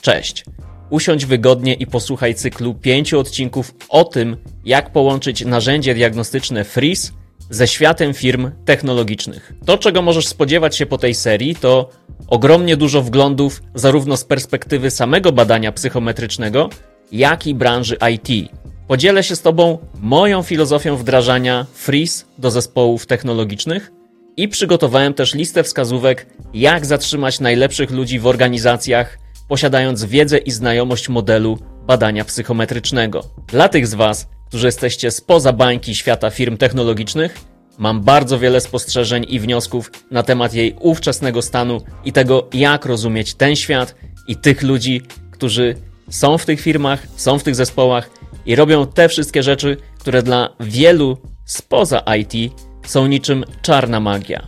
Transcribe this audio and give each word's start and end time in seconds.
Cześć. 0.00 0.44
Usiądź 0.90 1.26
wygodnie 1.26 1.74
i 1.74 1.86
posłuchaj 1.86 2.34
cyklu 2.34 2.74
pięciu 2.74 3.18
odcinków 3.18 3.74
o 3.88 4.04
tym, 4.04 4.36
jak 4.64 4.92
połączyć 4.92 5.44
narzędzie 5.44 5.94
diagnostyczne 5.94 6.64
Freeze 6.64 7.12
ze 7.50 7.68
światem 7.68 8.14
firm 8.14 8.50
technologicznych. 8.64 9.52
To, 9.66 9.78
czego 9.78 10.02
możesz 10.02 10.28
spodziewać 10.28 10.76
się 10.76 10.86
po 10.86 10.98
tej 10.98 11.14
serii, 11.14 11.54
to 11.54 11.90
ogromnie 12.28 12.76
dużo 12.76 13.02
wglądów 13.02 13.62
zarówno 13.74 14.16
z 14.16 14.24
perspektywy 14.24 14.90
samego 14.90 15.32
badania 15.32 15.72
psychometrycznego, 15.72 16.70
jak 17.12 17.46
i 17.46 17.54
branży 17.54 17.96
IT. 18.12 18.50
Podzielę 18.88 19.22
się 19.22 19.36
z 19.36 19.42
Tobą 19.42 19.78
moją 20.00 20.42
filozofią 20.42 20.96
wdrażania 20.96 21.66
Freeze 21.74 22.24
do 22.38 22.50
zespołów 22.50 23.06
technologicznych 23.06 23.92
i 24.36 24.48
przygotowałem 24.48 25.14
też 25.14 25.34
listę 25.34 25.62
wskazówek, 25.62 26.26
jak 26.54 26.86
zatrzymać 26.86 27.40
najlepszych 27.40 27.90
ludzi 27.90 28.18
w 28.18 28.26
organizacjach, 28.26 29.18
posiadając 29.50 30.04
wiedzę 30.04 30.38
i 30.38 30.50
znajomość 30.50 31.08
modelu 31.08 31.58
badania 31.86 32.24
psychometrycznego. 32.24 33.24
Dla 33.46 33.68
tych 33.68 33.86
z 33.86 33.94
Was, 33.94 34.28
którzy 34.48 34.66
jesteście 34.66 35.10
spoza 35.10 35.52
bańki 35.52 35.94
świata 35.94 36.30
firm 36.30 36.56
technologicznych, 36.56 37.38
mam 37.78 38.00
bardzo 38.00 38.38
wiele 38.38 38.60
spostrzeżeń 38.60 39.26
i 39.28 39.40
wniosków 39.40 39.90
na 40.10 40.22
temat 40.22 40.54
jej 40.54 40.76
ówczesnego 40.80 41.42
stanu 41.42 41.80
i 42.04 42.12
tego, 42.12 42.48
jak 42.52 42.86
rozumieć 42.86 43.34
ten 43.34 43.56
świat 43.56 43.94
i 44.28 44.36
tych 44.36 44.62
ludzi, 44.62 45.02
którzy 45.30 45.74
są 46.10 46.38
w 46.38 46.46
tych 46.46 46.60
firmach, 46.60 47.06
są 47.16 47.38
w 47.38 47.42
tych 47.42 47.54
zespołach 47.54 48.10
i 48.46 48.56
robią 48.56 48.86
te 48.86 49.08
wszystkie 49.08 49.42
rzeczy, 49.42 49.76
które 49.98 50.22
dla 50.22 50.48
wielu 50.60 51.18
spoza 51.44 52.02
IT 52.18 52.52
są 52.86 53.06
niczym 53.06 53.44
czarna 53.62 54.00
magia. 54.00 54.46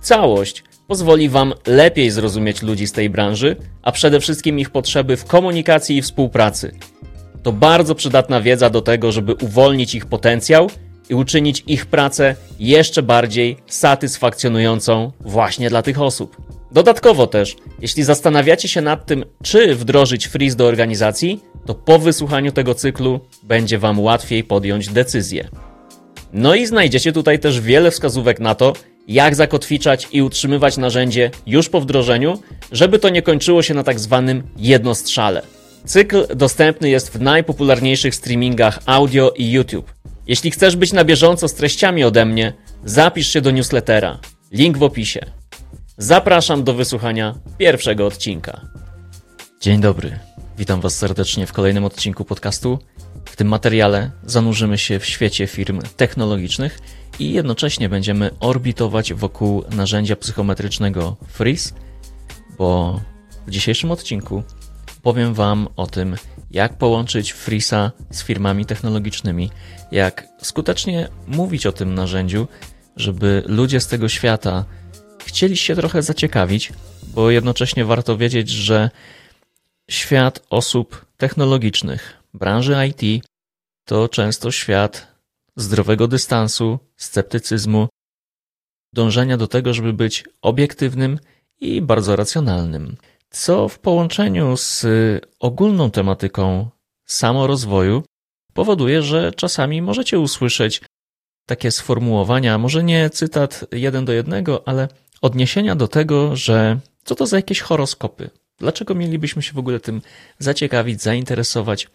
Całość 0.00 0.64
pozwoli 0.86 1.28
Wam 1.28 1.52
lepiej 1.66 2.10
zrozumieć 2.10 2.62
ludzi 2.62 2.86
z 2.86 2.92
tej 2.92 3.10
branży, 3.10 3.56
a 3.82 3.92
przede 3.92 4.20
wszystkim 4.20 4.58
ich 4.58 4.70
potrzeby 4.70 5.16
w 5.16 5.24
komunikacji 5.24 5.96
i 5.96 6.02
współpracy. 6.02 6.72
To 7.42 7.52
bardzo 7.52 7.94
przydatna 7.94 8.40
wiedza 8.40 8.70
do 8.70 8.82
tego, 8.82 9.12
żeby 9.12 9.34
uwolnić 9.34 9.94
ich 9.94 10.06
potencjał 10.06 10.70
i 11.10 11.14
uczynić 11.14 11.64
ich 11.66 11.86
pracę 11.86 12.36
jeszcze 12.58 13.02
bardziej 13.02 13.56
satysfakcjonującą 13.66 15.12
właśnie 15.20 15.70
dla 15.70 15.82
tych 15.82 16.00
osób. 16.00 16.36
Dodatkowo 16.72 17.26
też, 17.26 17.56
jeśli 17.80 18.02
zastanawiacie 18.02 18.68
się 18.68 18.80
nad 18.80 19.06
tym, 19.06 19.24
czy 19.42 19.74
wdrożyć 19.74 20.26
freeze 20.26 20.56
do 20.56 20.66
organizacji, 20.66 21.40
to 21.66 21.74
po 21.74 21.98
wysłuchaniu 21.98 22.52
tego 22.52 22.74
cyklu 22.74 23.20
będzie 23.42 23.78
Wam 23.78 24.00
łatwiej 24.00 24.44
podjąć 24.44 24.88
decyzję. 24.88 25.48
No 26.32 26.54
i 26.54 26.66
znajdziecie 26.66 27.12
tutaj 27.12 27.38
też 27.38 27.60
wiele 27.60 27.90
wskazówek 27.90 28.40
na 28.40 28.54
to, 28.54 28.72
jak 29.08 29.34
zakotwiczać 29.34 30.08
i 30.12 30.22
utrzymywać 30.22 30.76
narzędzie 30.76 31.30
już 31.46 31.68
po 31.68 31.80
wdrożeniu, 31.80 32.42
żeby 32.72 32.98
to 32.98 33.08
nie 33.08 33.22
kończyło 33.22 33.62
się 33.62 33.74
na 33.74 33.82
tak 33.82 34.00
zwanym 34.00 34.42
jednostrzale. 34.56 35.42
Cykl 35.84 36.26
dostępny 36.36 36.88
jest 36.88 37.12
w 37.12 37.20
najpopularniejszych 37.20 38.14
streamingach 38.14 38.78
audio 38.86 39.30
i 39.36 39.50
YouTube. 39.50 39.94
Jeśli 40.26 40.50
chcesz 40.50 40.76
być 40.76 40.92
na 40.92 41.04
bieżąco 41.04 41.48
z 41.48 41.54
treściami 41.54 42.04
ode 42.04 42.24
mnie, 42.24 42.52
zapisz 42.84 43.28
się 43.28 43.40
do 43.40 43.50
newslettera. 43.50 44.18
Link 44.52 44.78
w 44.78 44.82
opisie. 44.82 45.20
Zapraszam 45.98 46.64
do 46.64 46.74
wysłuchania 46.74 47.34
pierwszego 47.58 48.06
odcinka. 48.06 48.60
Dzień 49.60 49.80
dobry. 49.80 50.18
Witam 50.58 50.80
Was 50.80 50.96
serdecznie 50.96 51.46
w 51.46 51.52
kolejnym 51.52 51.84
odcinku 51.84 52.24
podcastu. 52.24 52.78
W 53.24 53.36
tym 53.36 53.48
materiale 53.48 54.10
zanurzymy 54.26 54.78
się 54.78 54.98
w 54.98 55.06
świecie 55.06 55.46
firm 55.46 55.80
technologicznych 55.96 56.78
i 57.18 57.32
jednocześnie 57.32 57.88
będziemy 57.88 58.30
orbitować 58.40 59.14
wokół 59.14 59.64
narzędzia 59.70 60.16
psychometrycznego 60.16 61.16
Freeze, 61.28 61.74
bo 62.58 63.00
w 63.46 63.50
dzisiejszym 63.50 63.90
odcinku 63.90 64.42
powiem 65.02 65.34
Wam 65.34 65.68
o 65.76 65.86
tym, 65.86 66.16
jak 66.50 66.78
połączyć 66.78 67.32
Freeza 67.32 67.92
z 68.10 68.22
firmami 68.22 68.66
technologicznymi, 68.66 69.50
jak 69.92 70.26
skutecznie 70.42 71.08
mówić 71.26 71.66
o 71.66 71.72
tym 71.72 71.94
narzędziu, 71.94 72.48
żeby 72.96 73.42
ludzie 73.46 73.80
z 73.80 73.86
tego 73.86 74.08
świata 74.08 74.64
chcieli 75.24 75.56
się 75.56 75.76
trochę 75.76 76.02
zaciekawić, 76.02 76.72
bo 77.02 77.30
jednocześnie 77.30 77.84
warto 77.84 78.16
wiedzieć, 78.16 78.50
że 78.50 78.90
świat 79.90 80.42
osób 80.50 81.06
technologicznych, 81.16 82.23
branży 82.34 82.76
IT, 82.88 83.24
to 83.84 84.08
często 84.08 84.50
świat 84.50 85.14
zdrowego 85.56 86.08
dystansu, 86.08 86.78
sceptycyzmu, 86.96 87.88
dążenia 88.92 89.36
do 89.36 89.46
tego, 89.46 89.74
żeby 89.74 89.92
być 89.92 90.24
obiektywnym 90.42 91.18
i 91.60 91.82
bardzo 91.82 92.16
racjonalnym. 92.16 92.96
Co 93.30 93.68
w 93.68 93.78
połączeniu 93.78 94.56
z 94.56 94.86
ogólną 95.40 95.90
tematyką 95.90 96.70
samorozwoju 97.06 98.02
powoduje, 98.52 99.02
że 99.02 99.32
czasami 99.32 99.82
możecie 99.82 100.18
usłyszeć 100.18 100.82
takie 101.46 101.70
sformułowania, 101.70 102.58
może 102.58 102.84
nie 102.84 103.10
cytat 103.10 103.64
jeden 103.72 104.04
do 104.04 104.12
jednego, 104.12 104.68
ale 104.68 104.88
odniesienia 105.20 105.76
do 105.76 105.88
tego, 105.88 106.36
że 106.36 106.78
co 107.04 107.14
to 107.14 107.26
za 107.26 107.36
jakieś 107.36 107.60
horoskopy? 107.60 108.30
Dlaczego 108.58 108.94
mielibyśmy 108.94 109.42
się 109.42 109.52
w 109.52 109.58
ogóle 109.58 109.80
tym 109.80 110.02
zaciekawić, 110.38 111.02
zainteresować? 111.02 111.88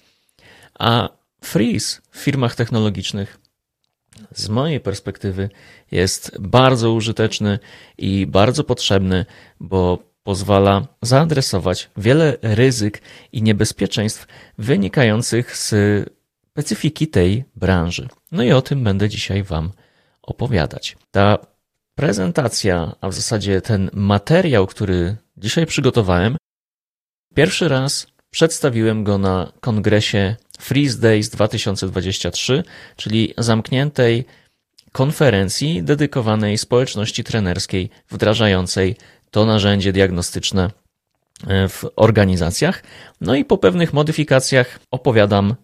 A 0.79 1.09
freeze 1.43 2.01
w 2.11 2.17
firmach 2.17 2.55
technologicznych 2.55 3.39
z 4.31 4.49
mojej 4.49 4.79
perspektywy 4.79 5.49
jest 5.91 6.37
bardzo 6.39 6.91
użyteczny 6.91 7.59
i 7.97 8.27
bardzo 8.27 8.63
potrzebny, 8.63 9.25
bo 9.59 9.99
pozwala 10.23 10.87
zaadresować 11.01 11.89
wiele 11.97 12.37
ryzyk 12.41 13.01
i 13.31 13.41
niebezpieczeństw 13.43 14.27
wynikających 14.57 15.57
z 15.57 15.73
specyfiki 16.51 17.07
tej 17.07 17.43
branży. 17.55 18.07
No 18.31 18.43
i 18.43 18.51
o 18.51 18.61
tym 18.61 18.83
będę 18.83 19.09
dzisiaj 19.09 19.43
Wam 19.43 19.71
opowiadać. 20.21 20.97
Ta 21.11 21.37
prezentacja, 21.95 22.95
a 23.01 23.09
w 23.09 23.13
zasadzie 23.13 23.61
ten 23.61 23.89
materiał, 23.93 24.67
który 24.67 25.15
dzisiaj 25.37 25.65
przygotowałem, 25.65 26.37
pierwszy 27.35 27.67
raz 27.67 28.07
przedstawiłem 28.29 29.03
go 29.03 29.17
na 29.17 29.51
kongresie 29.59 30.35
Freeze 30.59 30.99
Days 30.99 31.29
2023, 31.29 32.63
czyli 32.95 33.33
zamkniętej 33.37 34.25
konferencji 34.91 35.83
dedykowanej 35.83 36.57
społeczności 36.57 37.23
trenerskiej 37.23 37.89
wdrażającej 38.09 38.95
to 39.31 39.45
narzędzie 39.45 39.93
diagnostyczne 39.93 40.71
e, 41.47 41.69
w 41.69 41.85
organizacjach. 41.95 42.83
No 43.21 43.35
i 43.35 43.45
po 43.45 43.57
pewnych 43.57 43.93
modyfikacjach 43.93 44.79
opowiadam 44.91 45.55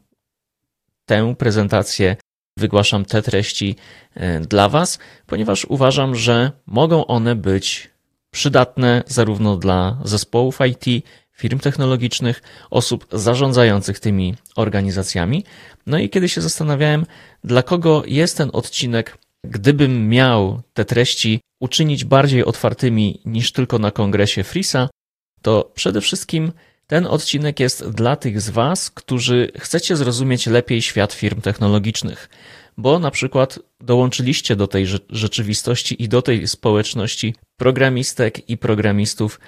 tę 1.06 1.36
prezentację, 1.36 2.16
wygłaszam 2.58 3.06
te 3.06 3.22
treści 3.22 3.76
e, 4.14 4.40
dla 4.40 4.70
Was, 4.70 5.00
ponieważ 5.26 5.66
uważam, 5.66 6.16
że 6.16 6.52
mogą 6.66 7.06
one 7.06 7.36
być 7.36 7.90
przydatne 8.32 9.04
zarówno 9.08 9.58
dla 9.58 9.98
zespołów 10.04 10.60
IT, 10.70 11.06
firm 11.36 11.60
technologicznych, 11.60 12.42
osób 12.70 13.08
zarządzających 13.12 14.00
tymi 14.00 14.36
organizacjami. 14.56 15.44
No 15.86 15.98
i 15.98 16.10
kiedy 16.10 16.30
się 16.30 16.42
zastanawiałem, 16.42 17.06
dla 17.44 17.64
kogo 17.64 18.04
jest 18.08 18.38
ten 18.38 18.50
odcinek, 18.54 19.18
gdybym 19.44 20.10
miał 20.10 20.62
te 20.74 20.86
treści 20.86 21.40
uczynić 21.60 22.06
bardziej 22.06 22.46
otwartymi 22.46 23.22
niż 23.26 23.52
tylko 23.52 23.80
na 23.80 23.92
kongresie 23.92 24.44
Frisa, 24.44 24.90
to 25.42 25.72
przede 25.76 26.02
wszystkim 26.02 26.52
ten 26.88 27.08
odcinek 27.08 27.60
jest 27.60 27.90
dla 27.90 28.16
tych 28.16 28.42
z 28.42 28.50
Was, 28.50 28.92
którzy 28.92 29.52
chcecie 29.60 29.96
zrozumieć 29.96 30.48
lepiej 30.48 30.82
świat 30.82 31.14
firm 31.14 31.42
technologicznych, 31.42 32.30
bo 32.78 33.00
na 33.00 33.12
przykład 33.12 33.60
dołączyliście 33.82 34.56
do 34.56 34.68
tej 34.68 34.88
rzeczywistości 35.10 36.04
i 36.04 36.10
do 36.10 36.22
tej 36.22 36.48
społeczności 36.48 37.36
programistek 37.58 38.50
i 38.50 38.58
programistów, 38.58 39.40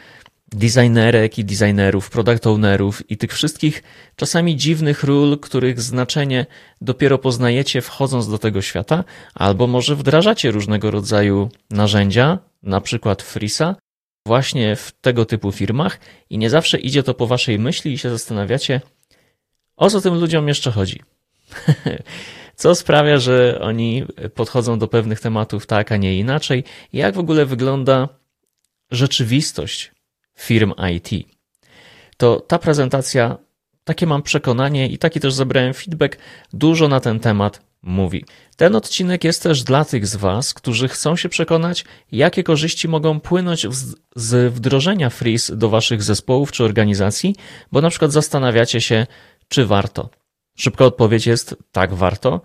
designerek 0.51 1.37
i 1.37 1.45
designerów, 1.45 2.09
product 2.09 2.47
ownerów 2.47 3.11
i 3.11 3.17
tych 3.17 3.33
wszystkich 3.33 3.83
czasami 4.15 4.55
dziwnych 4.55 5.03
ról, 5.03 5.39
których 5.39 5.81
znaczenie 5.81 6.45
dopiero 6.81 7.17
poznajecie 7.17 7.81
wchodząc 7.81 8.29
do 8.29 8.37
tego 8.37 8.61
świata, 8.61 9.03
albo 9.33 9.67
może 9.67 9.95
wdrażacie 9.95 10.51
różnego 10.51 10.91
rodzaju 10.91 11.49
narzędzia, 11.69 12.39
na 12.63 12.81
przykład 12.81 13.21
Frisa, 13.21 13.75
właśnie 14.25 14.75
w 14.75 14.91
tego 15.01 15.25
typu 15.25 15.51
firmach 15.51 15.99
i 16.29 16.37
nie 16.37 16.49
zawsze 16.49 16.77
idzie 16.77 17.03
to 17.03 17.13
po 17.13 17.27
waszej 17.27 17.59
myśli 17.59 17.93
i 17.93 17.97
się 17.97 18.09
zastanawiacie, 18.09 18.81
o 19.77 19.89
co 19.89 20.01
tym 20.01 20.13
ludziom 20.19 20.47
jeszcze 20.47 20.71
chodzi. 20.71 21.01
co 22.55 22.75
sprawia, 22.75 23.17
że 23.17 23.59
oni 23.61 24.03
podchodzą 24.35 24.79
do 24.79 24.87
pewnych 24.87 25.19
tematów 25.19 25.65
tak, 25.65 25.91
a 25.91 25.97
nie 25.97 26.17
inaczej, 26.17 26.63
jak 26.93 27.15
w 27.15 27.19
ogóle 27.19 27.45
wygląda 27.45 28.09
rzeczywistość 28.91 29.91
firm 30.37 30.73
IT. 30.95 31.27
To 32.17 32.39
ta 32.39 32.59
prezentacja, 32.59 33.37
takie 33.83 34.07
mam 34.07 34.23
przekonanie 34.23 34.87
i 34.87 34.97
taki 34.97 35.19
też 35.19 35.33
zebrałem 35.33 35.73
feedback, 35.73 36.17
dużo 36.53 36.87
na 36.87 36.99
ten 36.99 37.19
temat 37.19 37.67
mówi. 37.81 38.25
Ten 38.55 38.75
odcinek 38.75 39.23
jest 39.23 39.43
też 39.43 39.63
dla 39.63 39.85
tych 39.85 40.07
z 40.07 40.15
Was, 40.15 40.53
którzy 40.53 40.87
chcą 40.87 41.15
się 41.15 41.29
przekonać, 41.29 41.85
jakie 42.11 42.43
korzyści 42.43 42.87
mogą 42.87 43.19
płynąć 43.19 43.67
z 44.15 44.53
wdrożenia 44.53 45.09
Freeze 45.09 45.55
do 45.55 45.69
Waszych 45.69 46.03
zespołów 46.03 46.51
czy 46.51 46.63
organizacji, 46.63 47.35
bo 47.71 47.81
na 47.81 47.89
przykład 47.89 48.11
zastanawiacie 48.11 48.81
się, 48.81 49.07
czy 49.47 49.65
warto. 49.65 50.09
Szybka 50.57 50.85
odpowiedź 50.85 51.27
jest 51.27 51.55
tak, 51.71 51.93
warto, 51.93 52.41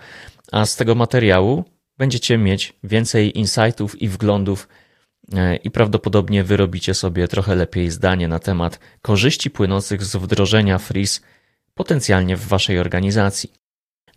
a 0.53 0.67
z 0.67 0.77
tego 0.77 0.95
materiału 0.95 1.65
będziecie 1.99 2.39
mieć 2.39 2.73
więcej 2.85 3.39
insightów 3.39 4.03
i 4.03 4.09
wglądów 4.09 4.69
i 5.63 5.71
prawdopodobnie 5.71 6.45
wyrobicie 6.45 6.95
sobie 6.95 7.29
trochę 7.29 7.57
lepiej 7.57 7.91
zdanie 7.91 8.29
na 8.29 8.39
temat 8.39 8.79
korzyści 9.03 9.51
płynących 9.51 10.05
z 10.05 10.17
wdrożenia 10.17 10.79
Freeze 10.79 11.21
potencjalnie 11.75 12.37
w 12.37 12.47
Waszej 12.47 12.79
organizacji. 12.79 13.53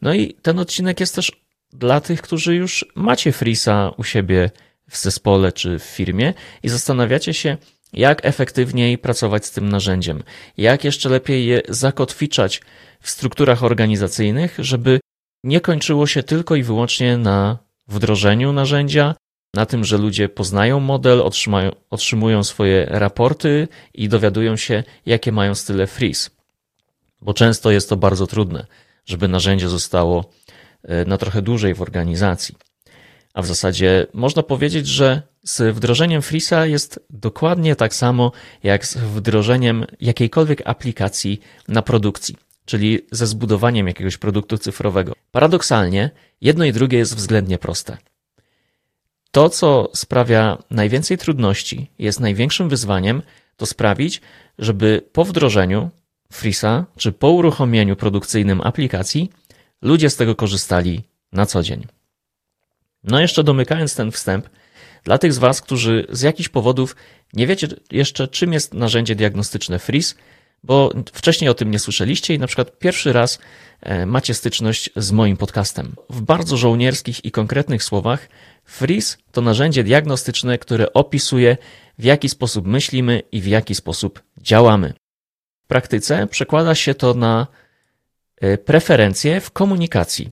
No 0.01 0.13
i 0.13 0.33
ten 0.33 0.59
odcinek 0.59 0.99
jest 0.99 1.15
też 1.15 1.31
dla 1.73 2.01
tych, 2.01 2.21
którzy 2.21 2.55
już 2.55 2.85
macie 2.95 3.31
Freeza 3.31 3.91
u 3.97 4.03
siebie 4.03 4.51
w 4.89 4.97
zespole 4.97 5.51
czy 5.51 5.79
w 5.79 5.83
firmie 5.83 6.33
i 6.63 6.69
zastanawiacie 6.69 7.33
się, 7.33 7.57
jak 7.93 8.25
efektywniej 8.25 8.97
pracować 8.97 9.45
z 9.45 9.51
tym 9.51 9.69
narzędziem, 9.69 10.23
jak 10.57 10.83
jeszcze 10.83 11.09
lepiej 11.09 11.45
je 11.45 11.61
zakotwiczać 11.69 12.61
w 13.01 13.09
strukturach 13.09 13.63
organizacyjnych, 13.63 14.55
żeby 14.59 14.99
nie 15.43 15.61
kończyło 15.61 16.07
się 16.07 16.23
tylko 16.23 16.55
i 16.55 16.63
wyłącznie 16.63 17.17
na 17.17 17.57
wdrożeniu 17.87 18.53
narzędzia, 18.53 19.15
na 19.55 19.65
tym, 19.65 19.83
że 19.83 19.97
ludzie 19.97 20.29
poznają 20.29 20.79
model, 20.79 21.23
otrzymują 21.89 22.43
swoje 22.43 22.85
raporty 22.89 23.67
i 23.93 24.09
dowiadują 24.09 24.55
się, 24.55 24.83
jakie 25.05 25.31
mają 25.31 25.55
style 25.55 25.87
freeze. 25.87 26.29
Bo 27.21 27.33
często 27.33 27.71
jest 27.71 27.89
to 27.89 27.97
bardzo 27.97 28.27
trudne, 28.27 28.65
żeby 29.05 29.27
narzędzie 29.27 29.69
zostało 29.69 30.29
e, 30.83 31.05
na 31.05 31.17
trochę 31.17 31.41
dłużej 31.41 31.73
w 31.73 31.81
organizacji. 31.81 32.55
A 33.33 33.41
w 33.41 33.45
zasadzie 33.45 34.07
można 34.13 34.43
powiedzieć, 34.43 34.87
że 34.87 35.21
z 35.43 35.75
wdrożeniem 35.75 36.21
Freeza 36.21 36.65
jest 36.65 36.99
dokładnie 37.09 37.75
tak 37.75 37.93
samo 37.95 38.31
jak 38.63 38.85
z 38.85 38.97
wdrożeniem 38.97 39.85
jakiejkolwiek 40.01 40.61
aplikacji 40.65 41.41
na 41.67 41.81
produkcji, 41.81 42.35
czyli 42.65 42.99
ze 43.11 43.27
zbudowaniem 43.27 43.87
jakiegoś 43.87 44.17
produktu 44.17 44.57
cyfrowego. 44.57 45.13
Paradoksalnie, 45.31 46.09
jedno 46.41 46.65
i 46.65 46.73
drugie 46.73 46.97
jest 46.97 47.15
względnie 47.15 47.57
proste. 47.57 47.97
To, 49.35 49.49
co 49.49 49.89
sprawia 49.93 50.57
najwięcej 50.71 51.17
trudności, 51.17 51.91
jest 51.99 52.19
największym 52.19 52.69
wyzwaniem, 52.69 53.21
to 53.57 53.65
sprawić, 53.65 54.21
żeby 54.59 55.01
po 55.11 55.25
wdrożeniu 55.25 55.89
Freeza 56.31 56.85
czy 56.97 57.11
po 57.11 57.29
uruchomieniu 57.29 57.95
produkcyjnym 57.95 58.61
aplikacji 58.61 59.29
ludzie 59.81 60.09
z 60.09 60.15
tego 60.15 60.35
korzystali 60.35 61.03
na 61.31 61.45
co 61.45 61.63
dzień. 61.63 61.87
No 63.03 63.19
jeszcze 63.19 63.43
domykając 63.43 63.95
ten 63.95 64.11
wstęp, 64.11 64.49
dla 65.03 65.17
tych 65.17 65.33
z 65.33 65.37
Was, 65.37 65.61
którzy 65.61 66.07
z 66.09 66.21
jakichś 66.21 66.49
powodów 66.49 66.95
nie 67.33 67.47
wiecie 67.47 67.67
jeszcze, 67.91 68.27
czym 68.27 68.53
jest 68.53 68.73
narzędzie 68.73 69.15
diagnostyczne 69.15 69.79
Freeze, 69.79 70.15
bo 70.63 70.91
wcześniej 71.13 71.49
o 71.49 71.53
tym 71.53 71.71
nie 71.71 71.79
słyszeliście 71.79 72.33
i 72.33 72.39
na 72.39 72.47
przykład 72.47 72.79
pierwszy 72.79 73.13
raz 73.13 73.39
e, 73.81 74.05
macie 74.05 74.33
styczność 74.33 74.89
z 74.95 75.11
moim 75.11 75.37
podcastem. 75.37 75.95
W 76.09 76.21
bardzo 76.21 76.57
żołnierskich 76.57 77.25
i 77.25 77.31
konkretnych 77.31 77.83
słowach, 77.83 78.27
Freeze 78.65 79.17
to 79.31 79.41
narzędzie 79.41 79.83
diagnostyczne, 79.83 80.57
które 80.57 80.93
opisuje, 80.93 81.57
w 81.99 82.03
jaki 82.03 82.29
sposób 82.29 82.67
myślimy 82.67 83.21
i 83.31 83.41
w 83.41 83.47
jaki 83.47 83.75
sposób 83.75 84.23
działamy. 84.37 84.93
W 85.63 85.67
praktyce 85.67 86.27
przekłada 86.27 86.75
się 86.75 86.93
to 86.93 87.13
na 87.13 87.47
e, 88.41 88.57
preferencje 88.57 89.41
w 89.41 89.51
komunikacji, 89.51 90.29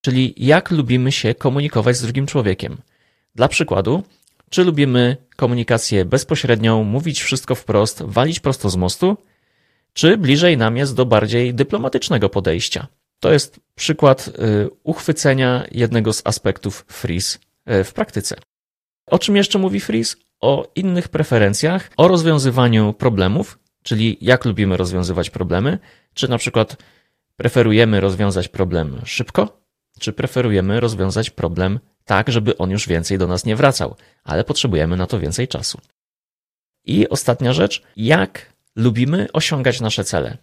czyli 0.00 0.34
jak 0.36 0.70
lubimy 0.70 1.12
się 1.12 1.34
komunikować 1.34 1.96
z 1.96 2.02
drugim 2.02 2.26
człowiekiem. 2.26 2.76
Dla 3.34 3.48
przykładu, 3.48 4.02
czy 4.50 4.64
lubimy 4.64 5.16
komunikację 5.36 6.04
bezpośrednią, 6.04 6.84
mówić 6.84 7.22
wszystko 7.22 7.54
wprost, 7.54 8.02
walić 8.02 8.40
prosto 8.40 8.70
z 8.70 8.76
mostu, 8.76 9.16
czy 9.92 10.16
bliżej 10.16 10.56
nam 10.56 10.76
jest 10.76 10.94
do 10.94 11.06
bardziej 11.06 11.54
dyplomatycznego 11.54 12.28
podejścia. 12.28 12.86
To 13.20 13.32
jest 13.32 13.60
przykład 13.74 14.28
y, 14.28 14.32
uchwycenia 14.82 15.64
jednego 15.70 16.12
z 16.12 16.22
aspektów 16.24 16.84
y, 16.88 17.38
w 17.66 17.92
praktyce. 17.92 18.36
O 19.06 19.18
czym 19.18 19.36
jeszcze 19.36 19.58
mówi 19.58 19.80
freeze? 19.80 20.16
O 20.40 20.72
innych 20.74 21.08
preferencjach, 21.08 21.90
o 21.96 22.08
rozwiązywaniu 22.08 22.92
problemów, 22.92 23.58
czyli 23.82 24.18
jak 24.20 24.44
lubimy 24.44 24.76
rozwiązywać 24.76 25.30
problemy, 25.30 25.78
czy 26.14 26.28
na 26.28 26.38
przykład 26.38 26.76
preferujemy 27.36 28.00
rozwiązać 28.00 28.48
problem 28.48 29.00
szybko, 29.04 29.62
czy 30.00 30.12
preferujemy 30.12 30.80
rozwiązać 30.80 31.30
problem 31.30 31.80
tak, 32.04 32.32
żeby 32.32 32.56
on 32.58 32.70
już 32.70 32.88
więcej 32.88 33.18
do 33.18 33.26
nas 33.26 33.44
nie 33.44 33.56
wracał, 33.56 33.96
ale 34.24 34.44
potrzebujemy 34.44 34.96
na 34.96 35.06
to 35.06 35.20
więcej 35.20 35.48
czasu. 35.48 35.80
I 36.84 37.08
ostatnia 37.08 37.52
rzecz, 37.52 37.82
jak 37.96 38.52
lubimy 38.76 39.28
osiągać 39.32 39.80
nasze 39.80 40.04
cele. 40.04 40.38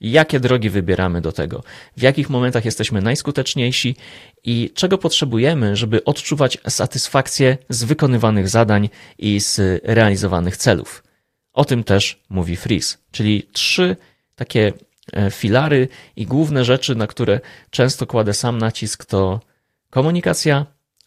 Jakie 0.00 0.40
drogi 0.40 0.70
wybieramy 0.70 1.20
do 1.20 1.32
tego? 1.32 1.62
W 1.96 2.02
jakich 2.02 2.30
momentach 2.30 2.64
jesteśmy 2.64 3.02
najskuteczniejsi 3.02 3.96
i 4.44 4.70
czego 4.74 4.98
potrzebujemy, 4.98 5.76
żeby 5.76 6.04
odczuwać 6.04 6.58
satysfakcję 6.68 7.58
z 7.68 7.84
wykonywanych 7.84 8.48
zadań 8.48 8.88
i 9.18 9.40
z 9.40 9.80
realizowanych 9.84 10.56
celów? 10.56 11.04
O 11.52 11.64
tym 11.64 11.84
też 11.84 12.22
mówi 12.30 12.56
Freeze, 12.56 12.96
czyli 13.10 13.48
trzy 13.52 13.96
takie 14.36 14.72
e, 15.12 15.30
filary 15.30 15.88
i 16.16 16.26
główne 16.26 16.64
rzeczy, 16.64 16.94
na 16.94 17.06
które 17.06 17.40
często 17.70 18.06
kładę 18.06 18.34
sam 18.34 18.58
nacisk, 18.58 19.04
to 19.04 19.40
komunikacja, 19.90 20.66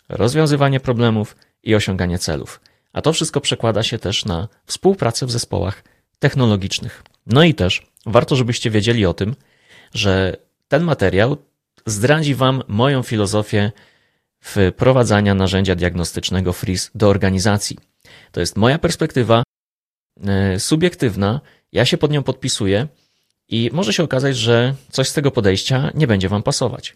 rozwiązywanie 0.10 0.80
problemów 0.80 1.36
i 1.64 1.76
osiąganie 1.76 2.20
celów. 2.20 2.62
A 2.94 3.02
to 3.02 3.14
wszystko 3.14 3.42
przekłada 3.42 3.84
się 3.84 4.00
też 4.00 4.26
na 4.26 4.48
współpracę 4.66 5.26
w 5.26 5.32
zespołach 5.32 5.84
technologicznych. 6.20 7.04
No 7.28 7.44
i 7.44 7.54
też 7.54 7.88
warto, 8.06 8.36
żebyście 8.36 8.70
wiedzieli 8.70 9.06
o 9.06 9.14
tym, 9.14 9.36
że 9.94 10.36
ten 10.68 10.84
materiał 10.84 11.38
zdradzi 11.86 12.36
Wam 12.36 12.64
moją 12.68 13.04
filozofię 13.04 13.72
wprowadzania 14.40 15.36
narzędzia 15.36 15.76
diagnostycznego 15.76 16.54
Freeze 16.54 16.90
do 16.96 17.10
organizacji. 17.10 17.78
To 18.32 18.40
jest 18.40 18.58
moja 18.58 18.80
perspektywa 18.80 19.44
e, 20.24 20.60
subiektywna, 20.60 21.42
ja 21.72 21.86
się 21.86 21.98
pod 21.98 22.12
nią 22.12 22.24
podpisuję 22.24 22.88
i 23.48 23.70
może 23.74 23.94
się 23.94 24.04
okazać, 24.04 24.38
że 24.38 24.76
coś 24.92 25.10
z 25.10 25.14
tego 25.14 25.32
podejścia 25.32 25.92
nie 25.94 26.08
będzie 26.08 26.30
Wam 26.30 26.44
pasować. 26.44 26.96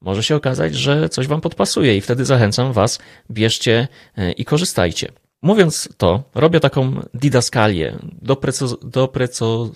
Może 0.00 0.22
się 0.22 0.36
okazać, 0.36 0.74
że 0.74 1.08
coś 1.08 1.26
Wam 1.26 1.40
podpasuje 1.40 1.96
i 1.96 2.00
wtedy 2.00 2.24
zachęcam 2.24 2.72
Was, 2.72 2.98
bierzcie 3.30 3.88
e, 4.16 4.32
i 4.32 4.44
korzystajcie. 4.44 5.12
Mówiąc 5.42 5.88
to, 5.96 6.22
robię 6.34 6.60
taką 6.60 7.00
didaskalię, 7.14 7.98
dopreco, 8.22 8.66
dopreco, 8.82 9.70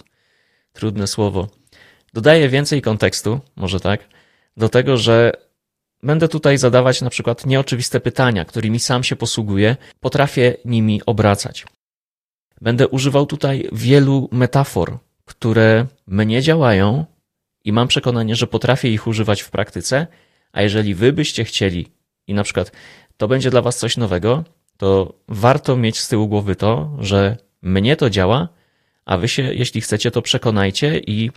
trudne 0.73 1.07
słowo. 1.07 1.49
Dodaję 2.15 2.49
więcej 2.49 2.83
kontekstu, 2.83 3.41
może 3.57 3.81
tak, 3.81 4.09
do 4.57 4.69
tego, 4.69 4.97
że 4.97 5.33
będę 6.03 6.29
tutaj 6.29 6.59
zadawać 6.59 7.03
na 7.03 7.11
przykład 7.11 7.47
nieoczywiste 7.47 8.01
pytania, 8.01 8.45
którymi 8.45 8.81
sam 8.81 9.05
się 9.05 9.17
posługuję, 9.17 9.77
potrafię 10.01 10.57
nimi 10.65 11.03
obracać. 11.07 11.67
Będę 12.61 12.89
używał 12.89 13.27
tutaj 13.27 13.69
wielu 13.73 14.29
metafor, 14.33 14.99
które 15.25 15.87
mnie 16.07 16.43
działają 16.43 17.05
i 17.65 17.73
mam 17.73 17.89
przekonanie, 17.89 18.37
że 18.37 18.47
potrafię 18.47 18.89
ich 18.89 19.07
używać 19.07 19.43
w 19.43 19.51
praktyce, 19.51 20.07
a 20.53 20.63
jeżeli 20.63 20.95
wy 20.95 21.13
byście 21.13 21.45
chcieli 21.45 21.89
i 22.27 22.35
na 22.35 22.43
przykład 22.43 22.73
to 23.17 23.29
będzie 23.29 23.51
dla 23.51 23.63
was 23.63 23.79
coś 23.79 23.97
nowego, 23.97 24.45
to 24.77 25.15
warto 25.29 25.77
mieć 25.77 26.01
z 26.01 26.09
tyłu 26.09 26.29
głowy 26.29 26.57
to, 26.57 26.91
że 26.99 27.37
mnie 27.63 27.97
to 27.97 28.11
działa, 28.11 28.49
a 29.05 29.19
wy 29.19 29.29
się, 29.29 29.43
jeśli 29.43 29.81
chcecie, 29.81 30.11
to 30.11 30.23
przekonajcie 30.23 30.99
i 30.99 31.31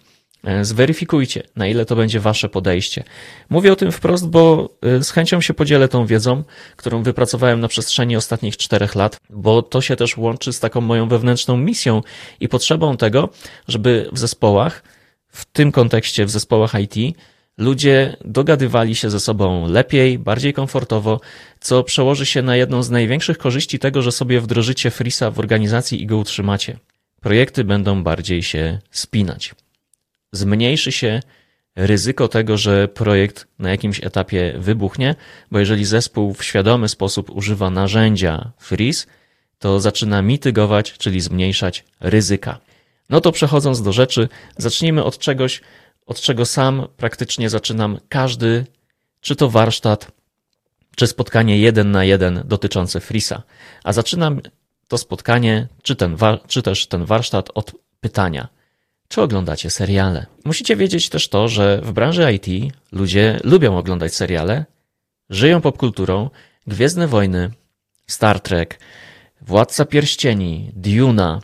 e, 0.43 0.65
zweryfikujcie, 0.65 1.43
na 1.55 1.67
ile 1.67 1.86
to 1.86 1.96
będzie 1.96 2.19
wasze 2.19 2.50
podejście. 2.50 3.03
Mówię 3.50 3.72
o 3.72 3.75
tym 3.75 3.91
wprost, 3.91 4.29
bo 4.29 4.69
e, 4.81 5.03
z 5.03 5.12
chęcią 5.12 5.41
się 5.41 5.53
podzielę 5.53 5.88
tą 5.88 6.05
wiedzą, 6.05 6.43
którą 6.75 7.03
wypracowałem 7.03 7.60
na 7.60 7.67
przestrzeni 7.67 8.15
ostatnich 8.15 8.58
czterech 8.58 8.96
lat, 8.96 9.17
bo 9.29 9.62
to 9.62 9.81
się 9.81 9.96
też 9.96 10.17
łączy 10.17 10.53
z 10.53 10.60
taką 10.60 10.81
moją 10.81 11.08
wewnętrzną 11.08 11.58
misją 11.58 12.01
i 12.39 12.50
potrzebą 12.50 12.98
tego, 12.98 13.29
żeby 13.67 14.10
w 14.12 14.19
zespołach, 14.19 14.84
w 15.29 15.46
tym 15.46 15.72
kontekście 15.72 16.25
w 16.25 16.29
zespołach 16.29 16.74
IT, 16.79 17.17
Ludzie 17.59 18.17
dogadywali 18.25 18.95
się 18.95 19.09
ze 19.09 19.19
sobą 19.19 19.67
lepiej, 19.67 20.19
bardziej 20.19 20.53
komfortowo, 20.53 21.21
co 21.59 21.83
przełoży 21.83 22.25
się 22.25 22.41
na 22.41 22.55
jedną 22.55 22.83
z 22.83 22.89
największych 22.89 23.37
korzyści 23.37 23.79
tego, 23.79 24.01
że 24.01 24.11
sobie 24.11 24.41
wdrożycie 24.41 24.91
Frisa 24.91 25.31
w 25.31 25.39
organizacji 25.39 26.01
i 26.01 26.05
go 26.05 26.17
utrzymacie. 26.17 26.77
Projekty 27.21 27.63
będą 27.63 28.03
bardziej 28.03 28.43
się 28.43 28.79
spinać. 28.91 29.55
Zmniejszy 30.31 30.91
się 30.91 31.21
ryzyko 31.75 32.27
tego, 32.27 32.57
że 32.57 32.87
projekt 32.87 33.47
na 33.59 33.69
jakimś 33.69 34.03
etapie 34.03 34.53
wybuchnie, 34.57 35.15
bo 35.51 35.59
jeżeli 35.59 35.85
zespół 35.85 36.33
w 36.33 36.43
świadomy 36.43 36.87
sposób 36.89 37.29
używa 37.29 37.69
narzędzia 37.69 38.51
Freeze, 38.57 39.07
to 39.57 39.79
zaczyna 39.79 40.21
mitygować, 40.21 40.93
czyli 40.93 41.21
zmniejszać 41.21 41.85
ryzyka. 41.99 42.59
No 43.09 43.21
to 43.21 43.31
przechodząc 43.31 43.81
do 43.81 43.93
rzeczy, 43.93 44.29
zacznijmy 44.57 45.03
od 45.03 45.17
czegoś, 45.17 45.61
od 46.09 46.21
czego 46.21 46.45
sam 46.45 46.87
praktycznie 46.97 47.49
zaczynam 47.49 47.99
każdy 48.09 48.65
czy 49.21 49.35
to 49.35 49.49
warsztat, 49.49 50.11
czy 50.95 51.07
spotkanie 51.07 51.59
jeden 51.59 51.91
na 51.91 52.03
jeden 52.03 52.43
dotyczące 52.45 52.99
Frisa. 52.99 53.43
A 53.83 53.93
zaczynam 53.93 54.41
to 54.87 54.97
spotkanie, 54.97 55.67
czy, 55.83 55.95
ten, 55.95 56.17
czy 56.47 56.61
też 56.61 56.87
ten 56.87 57.05
warsztat 57.05 57.49
od 57.53 57.75
pytania. 57.99 58.47
Czy 59.07 59.21
oglądacie 59.21 59.69
seriale? 59.69 60.25
Musicie 60.45 60.75
wiedzieć 60.75 61.09
też 61.09 61.27
to, 61.27 61.47
że 61.47 61.81
w 61.83 61.91
branży 61.91 62.33
IT 62.33 62.73
ludzie 62.91 63.39
lubią 63.43 63.77
oglądać 63.77 64.15
seriale, 64.15 64.65
żyją 65.29 65.61
popkulturą, 65.61 66.29
Gwiezdne 66.67 67.07
Wojny, 67.07 67.51
Star 68.07 68.39
Trek, 68.39 68.79
Władca 69.41 69.85
Pierścieni, 69.85 70.71
Duna. 70.75 71.41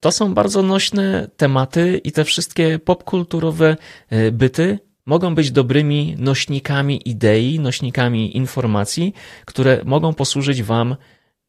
To 0.00 0.12
są 0.12 0.34
bardzo 0.34 0.62
nośne 0.62 1.28
tematy 1.36 2.00
i 2.04 2.12
te 2.12 2.24
wszystkie 2.24 2.78
popkulturowe 2.78 3.76
e, 4.10 4.30
byty 4.32 4.78
mogą 5.06 5.34
być 5.34 5.50
dobrymi 5.50 6.14
nośnikami 6.18 7.08
idei, 7.08 7.60
nośnikami 7.60 8.36
informacji, 8.36 9.14
które 9.44 9.80
mogą 9.84 10.14
posłużyć 10.14 10.62
Wam 10.62 10.92
e, 10.92 10.96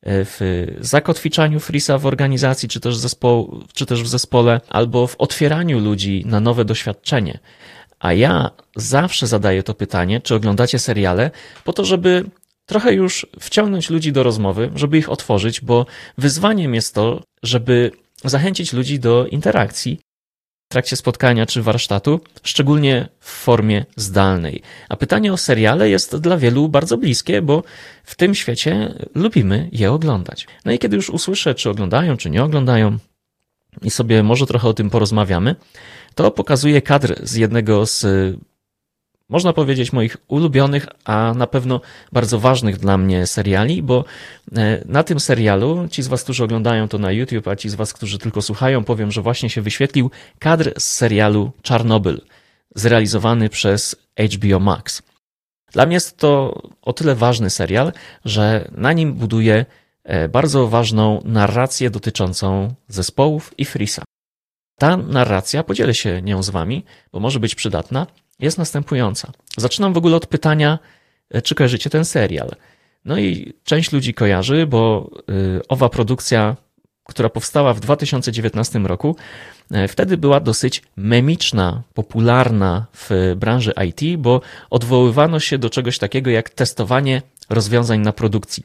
w 0.01 0.39
zakotwiczaniu 0.79 1.59
Frisa 1.59 1.97
w 1.97 2.05
organizacji, 2.05 2.69
czy 2.69 2.79
też, 2.79 2.95
czy 3.73 3.85
też 3.85 4.03
w 4.03 4.07
zespole, 4.07 4.61
albo 4.69 5.07
w 5.07 5.15
otwieraniu 5.15 5.79
ludzi 5.79 6.23
na 6.25 6.39
nowe 6.39 6.65
doświadczenie. 6.65 7.39
A 7.99 8.13
ja 8.13 8.51
zawsze 8.75 9.27
zadaję 9.27 9.63
to 9.63 9.73
pytanie, 9.73 10.21
czy 10.21 10.35
oglądacie 10.35 10.79
seriale, 10.79 11.31
po 11.63 11.73
to, 11.73 11.85
żeby 11.85 12.25
trochę 12.65 12.93
już 12.93 13.25
wciągnąć 13.39 13.89
ludzi 13.89 14.11
do 14.11 14.23
rozmowy, 14.23 14.71
żeby 14.75 14.97
ich 14.97 15.09
otworzyć, 15.09 15.61
bo 15.61 15.85
wyzwaniem 16.17 16.75
jest 16.75 16.95
to, 16.95 17.23
żeby 17.43 17.91
zachęcić 18.23 18.73
ludzi 18.73 18.99
do 18.99 19.27
interakcji 19.27 19.99
w 20.69 20.71
trakcie 20.71 20.95
spotkania 20.95 21.45
czy 21.45 21.61
warsztatu, 21.61 22.19
szczególnie 22.43 23.09
w 23.19 23.29
formie 23.29 23.85
zdalnej. 23.95 24.61
A 24.89 24.95
pytanie 24.95 25.33
o 25.33 25.37
seriale 25.37 25.89
jest 25.89 26.17
dla 26.17 26.37
wielu 26.37 26.69
bardzo 26.69 26.97
bliskie, 26.97 27.41
bo 27.41 27.63
w 28.03 28.15
tym 28.15 28.35
świecie 28.35 28.93
lubimy 29.15 29.69
je 29.71 29.91
oglądać. 29.91 30.47
No 30.65 30.71
i 30.71 30.79
kiedy 30.79 30.95
już 30.95 31.09
usłyszę, 31.09 31.55
czy 31.55 31.69
oglądają, 31.69 32.17
czy 32.17 32.29
nie 32.29 32.43
oglądają, 32.43 32.97
i 33.81 33.91
sobie 33.91 34.23
może 34.23 34.45
trochę 34.45 34.67
o 34.67 34.73
tym 34.73 34.89
porozmawiamy, 34.89 35.55
to 36.15 36.31
pokazuję 36.31 36.81
kadr 36.81 37.15
z 37.23 37.35
jednego 37.35 37.85
z 37.85 38.05
można 39.29 39.53
powiedzieć, 39.53 39.93
moich 39.93 40.17
ulubionych, 40.27 40.87
a 41.05 41.33
na 41.35 41.47
pewno 41.47 41.81
bardzo 42.11 42.39
ważnych 42.39 42.77
dla 42.77 42.97
mnie 42.97 43.27
seriali, 43.27 43.83
bo 43.83 44.05
e, 44.55 44.83
na 44.85 45.03
tym 45.03 45.19
serialu, 45.19 45.87
ci 45.91 46.03
z 46.03 46.07
Was, 46.07 46.23
którzy 46.23 46.43
oglądają 46.43 46.87
to 46.87 46.97
na 46.97 47.11
YouTube, 47.11 47.47
a 47.47 47.55
ci 47.55 47.69
z 47.69 47.75
Was, 47.75 47.93
którzy 47.93 48.17
tylko 48.17 48.41
słuchają, 48.41 48.83
powiem, 48.83 49.11
że 49.11 49.21
właśnie 49.21 49.49
się 49.49 49.61
wyświetlił 49.61 50.11
kadr 50.39 50.73
z 50.77 50.83
serialu 50.83 51.51
Czarnobyl, 51.61 52.21
zrealizowany 52.75 53.49
przez 53.49 53.95
HBO 54.33 54.59
Max. 54.59 55.01
Dla 55.71 55.85
mnie 55.85 55.93
jest 55.93 56.17
to 56.17 56.61
o 56.81 56.93
tyle 56.93 57.15
ważny 57.15 57.49
serial, 57.49 57.93
że 58.25 58.71
na 58.71 58.93
nim 58.93 59.13
buduje 59.13 59.65
e, 60.03 60.29
bardzo 60.29 60.67
ważną 60.67 61.21
narrację 61.25 61.89
dotyczącą 61.89 62.73
zespołów 62.87 63.53
i 63.57 63.65
Frisa. 63.65 64.03
Ta 64.79 64.97
narracja, 64.97 65.63
podzielę 65.63 65.93
się 65.93 66.21
nią 66.21 66.43
z 66.43 66.49
Wami, 66.49 66.85
bo 67.11 67.19
może 67.19 67.39
być 67.39 67.55
przydatna, 67.55 68.07
jest 68.39 68.57
następująca. 68.57 69.31
Zaczynam 69.57 69.93
w 69.93 69.97
ogóle 69.97 70.15
od 70.15 70.25
pytania, 70.27 70.79
e, 71.31 71.41
czy 71.41 71.55
kojarzycie 71.55 71.89
ten 71.89 72.05
serial. 72.05 72.51
No 73.05 73.17
i 73.19 73.53
część 73.63 73.91
ludzi 73.91 74.13
kojarzy, 74.13 74.67
bo 74.67 75.09
e, 75.29 75.67
owa 75.67 75.89
produkcja, 75.89 76.55
która 77.03 77.29
powstała 77.29 77.73
w 77.73 77.79
2019 77.79 78.79
roku, 78.79 79.15
e, 79.71 79.87
wtedy 79.87 80.17
była 80.17 80.39
dosyć 80.39 80.83
memiczna, 80.95 81.83
popularna 81.93 82.85
w 82.93 83.33
branży 83.37 83.73
IT, 83.87 84.17
bo 84.17 84.41
odwoływano 84.69 85.39
się 85.39 85.57
do 85.57 85.69
czegoś 85.69 85.97
takiego 85.97 86.29
jak 86.29 86.49
testowanie 86.49 87.21
rozwiązań 87.49 87.99
na 87.99 88.13
produkcji 88.13 88.63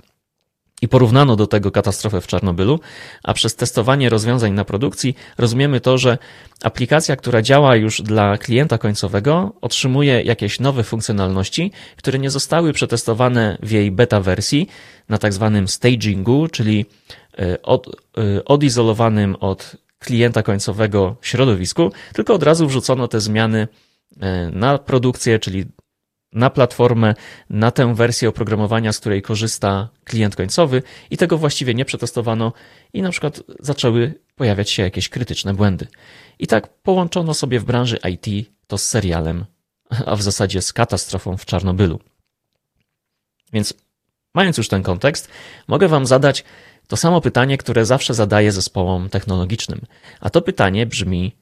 i 0.85 0.89
porównano 0.89 1.37
do 1.37 1.47
tego 1.47 1.71
katastrofę 1.71 2.21
w 2.21 2.27
Czarnobylu, 2.27 2.81
a 3.23 3.35
przez 3.35 3.57
testowanie 3.57 4.09
rozwiązań 4.09 4.53
na 4.53 4.65
produkcji 4.65 5.17
rozumiemy 5.39 5.81
to, 5.81 5.99
że 5.99 6.19
aplikacja, 6.63 7.17
która 7.17 7.43
działa 7.43 7.77
już 7.77 8.03
dla 8.03 8.39
klienta 8.39 8.79
końcowego, 8.79 9.53
otrzymuje 9.61 10.23
jakieś 10.23 10.61
nowe 10.61 10.83
funkcjonalności, 10.83 11.73
które 11.97 12.19
nie 12.19 12.31
zostały 12.31 12.73
przetestowane 12.73 13.59
w 13.63 13.71
jej 13.71 13.91
beta 13.91 14.21
wersji 14.21 14.69
na 15.09 15.19
tak 15.19 15.33
zwanym 15.33 15.69
stagingu, 15.69 16.49
czyli 16.49 16.87
e, 17.39 17.63
od, 17.63 17.89
e, 18.19 18.45
odizolowanym 18.45 19.37
od 19.41 19.77
klienta 19.99 20.43
końcowego 20.43 21.17
środowisku, 21.23 21.93
tylko 22.15 22.35
od 22.35 22.43
razu 22.43 22.67
wrzucono 22.67 23.09
te 23.09 23.21
zmiany 23.21 23.69
e, 24.21 24.51
na 24.51 24.79
produkcję, 24.79 25.39
czyli 25.39 25.65
na 26.35 26.51
platformę, 26.51 27.15
na 27.51 27.71
tę 27.71 27.95
wersję 27.95 28.29
oprogramowania, 28.29 28.93
z 28.93 29.01
której 29.01 29.23
korzysta 29.23 29.89
klient 30.05 30.37
końcowy 30.37 30.83
i 31.11 31.17
tego 31.17 31.39
właściwie 31.39 31.75
nie 31.75 31.85
przetestowano 31.85 32.53
i 32.93 33.03
na 33.03 33.11
przykład 33.11 33.41
zaczęły 33.61 34.15
pojawiać 34.37 34.71
się 34.71 34.83
jakieś 34.83 35.09
krytyczne 35.09 35.55
błędy. 35.55 35.87
I 36.39 36.47
tak 36.47 36.69
połączono 36.69 37.35
sobie 37.35 37.61
w 37.61 37.65
branży 37.65 37.99
IT 38.11 38.51
to 38.67 38.79
z 38.79 38.85
serialem, 38.85 39.45
a 40.07 40.17
w 40.17 40.23
zasadzie 40.23 40.63
z 40.63 40.73
katastrofą 40.73 41.37
w 41.37 41.45
Czarnobylu. 41.45 42.01
Więc 43.53 43.75
mając 44.35 44.59
już 44.59 44.69
ten 44.69 44.83
kontekst, 44.83 45.29
mogę 45.69 45.89
Wam 45.89 46.07
zadać 46.07 46.45
to 46.89 46.97
samo 46.97 47.21
pytanie, 47.21 47.59
które 47.59 47.87
zawsze 47.87 48.15
zadaję 48.15 48.53
zespołom 48.53 49.09
technologicznym. 49.09 49.81
A 50.21 50.31
to 50.31 50.43
pytanie 50.43 50.87
brzmi: 50.87 51.37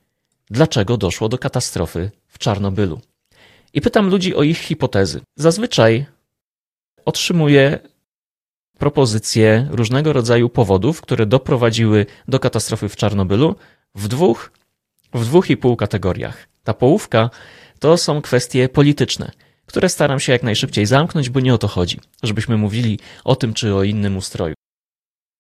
dlaczego 0.51 0.97
doszło 0.97 1.29
do 1.29 1.39
katastrofy 1.39 2.11
w 2.29 2.39
Czarnobylu? 2.39 3.01
I 3.75 3.81
pytam 3.81 4.09
ludzi 4.09 4.35
o 4.35 4.43
ich 4.43 4.59
hipotezy. 4.59 5.21
Zazwyczaj 5.37 6.07
otrzymuję 7.05 7.79
propozycje 8.79 9.69
różnego 9.71 10.13
rodzaju 10.13 10.49
powodów, 10.49 11.01
które 11.01 11.27
doprowadziły 11.27 12.07
do 12.29 12.39
katastrofy 12.41 12.89
w 12.89 12.97
Czarnobylu 12.97 13.57
w 13.95 14.09
dwóch, 14.09 14.53
w 15.15 15.25
dwóch 15.25 15.51
i 15.51 15.57
pół 15.57 15.77
kategoriach. 15.77 16.49
Ta 16.65 16.75
połówka 16.75 17.31
to 17.79 17.97
są 17.97 18.23
kwestie 18.23 18.69
polityczne, 18.69 19.31
które 19.67 19.89
staram 19.89 20.21
się 20.21 20.33
jak 20.33 20.43
najszybciej 20.43 20.87
zamknąć, 20.87 21.31
bo 21.31 21.41
nie 21.41 21.55
o 21.55 21.59
to 21.59 21.69
chodzi, 21.69 22.01
żebyśmy 22.23 22.57
mówili 22.57 22.99
o 23.25 23.37
tym 23.37 23.55
czy 23.55 23.75
o 23.75 23.83
innym 23.83 24.17
ustroju. 24.17 24.55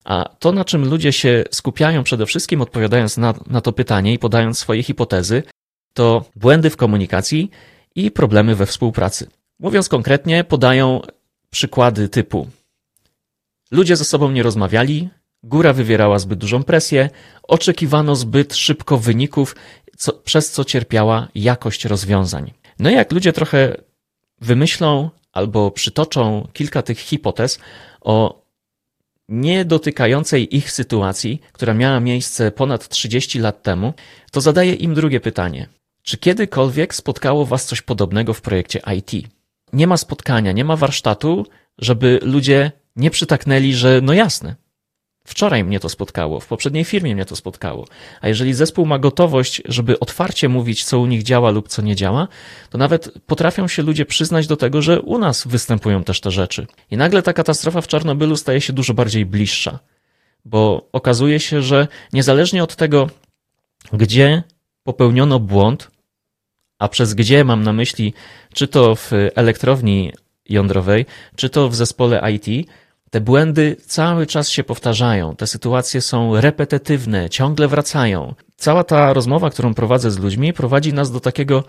A 0.05 0.29
to, 0.39 0.53
na 0.53 0.65
czym 0.65 0.89
ludzie 0.89 1.13
się 1.13 1.45
skupiają 1.51 2.03
przede 2.03 2.27
wszystkim, 2.27 2.61
odpowiadając 2.61 3.17
na, 3.17 3.35
na 3.47 3.61
to 3.61 3.73
pytanie 3.73 4.13
i 4.13 4.19
podając 4.19 4.59
swoje 4.59 4.83
hipotezy, 4.83 5.43
to 5.95 6.25
błędy 6.37 6.71
w 6.71 6.77
komunikacji 6.77 7.51
i 7.95 8.11
problemy 8.11 8.55
we 8.55 8.67
współpracy. 8.67 9.27
Mówiąc 9.59 9.89
konkretnie, 9.89 10.45
podają 10.45 11.01
przykłady 11.51 12.09
typu: 12.09 12.49
ludzie 13.71 13.97
ze 13.97 14.05
sobą 14.05 14.31
nie 14.31 14.43
rozmawiali, 14.43 15.09
góra 15.43 15.73
wywierała 15.73 16.19
zbyt 16.19 16.39
dużą 16.39 16.63
presję, 16.63 17.11
oczekiwano 17.43 18.17
zbyt 18.17 18.55
szybko 18.55 18.99
wyników, 18.99 19.57
co, 19.97 20.13
przez 20.13 20.51
co 20.51 20.65
cierpiała 20.65 21.29
jakość 21.35 21.85
rozwiązań. 21.85 22.53
No 22.79 22.91
i 22.91 22.95
jak 22.95 23.13
ludzie 23.13 23.33
trochę 23.33 23.77
wymyślą 24.41 25.11
albo 25.33 25.71
przytoczą 25.71 26.49
kilka 26.53 26.83
tych 26.83 26.99
hipotez 26.99 27.59
o 28.01 28.43
niedotykającej 29.29 30.57
ich 30.57 30.73
sytuacji, 30.73 31.41
która 31.53 31.75
miała 31.75 32.01
miejsce 32.01 32.51
ponad 32.51 32.89
30 32.89 33.39
lat 33.39 33.63
temu, 33.63 33.95
to 34.31 34.41
zadaję 34.41 34.75
im 34.75 34.95
drugie 34.95 35.21
pytanie. 35.21 35.69
Czy 36.03 36.19
kiedykolwiek 36.19 36.95
spotkało 36.95 37.47
Was 37.47 37.65
coś 37.65 37.83
podobnego 37.83 38.35
w 38.35 38.41
projekcie 38.41 38.81
IT? 38.97 39.29
Nie 39.73 39.87
ma 39.87 39.97
spotkania, 39.97 40.53
nie 40.53 40.65
ma 40.65 40.77
warsztatu, 40.77 41.47
żeby 41.79 42.21
ludzie 42.23 42.73
nie 42.97 43.11
przytaknęli, 43.11 43.75
że 43.75 44.01
no 44.03 44.13
jasne. 44.13 44.57
Wczoraj 45.25 45.65
mnie 45.65 45.81
to 45.81 45.89
spotkało, 45.89 46.41
w 46.41 46.47
poprzedniej 46.47 46.85
firmie 46.85 47.15
mnie 47.15 47.25
to 47.25 47.37
spotkało. 47.37 47.87
A 48.21 48.29
jeżeli 48.29 48.55
zespół 48.55 48.87
ma 48.87 48.99
gotowość, 48.99 49.63
żeby 49.65 49.99
otwarcie 49.99 50.49
mówić, 50.49 50.85
co 50.85 50.99
u 50.99 51.07
nich 51.07 51.23
działa 51.23 51.51
lub 51.51 51.69
co 51.69 51.83
nie 51.83 51.97
działa, 51.97 52.29
to 52.71 52.79
nawet 52.79 53.11
potrafią 53.27 53.69
się 53.69 53.83
ludzie 53.83 54.07
przyznać 54.07 54.47
do 54.47 54.57
tego, 54.57 54.83
że 54.83 55.01
u 55.01 55.19
nas 55.19 55.47
występują 55.47 56.05
też 56.05 56.21
te 56.21 56.31
rzeczy. 56.31 56.67
I 56.91 56.97
nagle 56.97 57.23
ta 57.23 57.33
katastrofa 57.33 57.81
w 57.81 57.87
Czarnobylu 57.87 58.37
staje 58.37 58.61
się 58.61 58.73
dużo 58.73 58.95
bardziej 58.95 59.27
bliższa, 59.27 59.79
bo 60.45 60.89
okazuje 60.93 61.41
się, 61.41 61.63
że 61.63 61.89
niezależnie 62.13 62.63
od 62.63 62.77
tego, 62.77 63.11
gdzie 63.93 64.43
popełniono 64.83 65.39
błąd, 65.39 65.91
a 66.83 66.89
przez 66.89 67.15
gdzie 67.15 67.45
mam 67.45 67.63
na 67.63 67.73
myśli, 67.73 68.15
czy 68.55 68.69
to 68.69 68.95
w 68.95 69.11
elektrowni 69.35 70.13
jądrowej, 70.49 71.07
czy 71.37 71.51
to 71.51 71.69
w 71.69 71.75
zespole 71.75 72.33
IT, 72.33 72.69
te 73.11 73.21
błędy 73.21 73.77
cały 73.87 74.27
czas 74.27 74.49
się 74.49 74.65
powtarzają, 74.65 75.37
te 75.37 75.47
sytuacje 75.47 76.01
są 76.01 76.41
repetytywne, 76.41 77.31
ciągle 77.31 77.69
wracają. 77.69 78.35
Cała 78.57 78.85
ta 78.85 79.13
rozmowa, 79.13 79.51
którą 79.51 79.75
prowadzę 79.75 80.11
z 80.11 80.19
ludźmi, 80.19 80.53
prowadzi 80.53 80.93
nas 80.93 81.11
do 81.11 81.21
takiego 81.21 81.65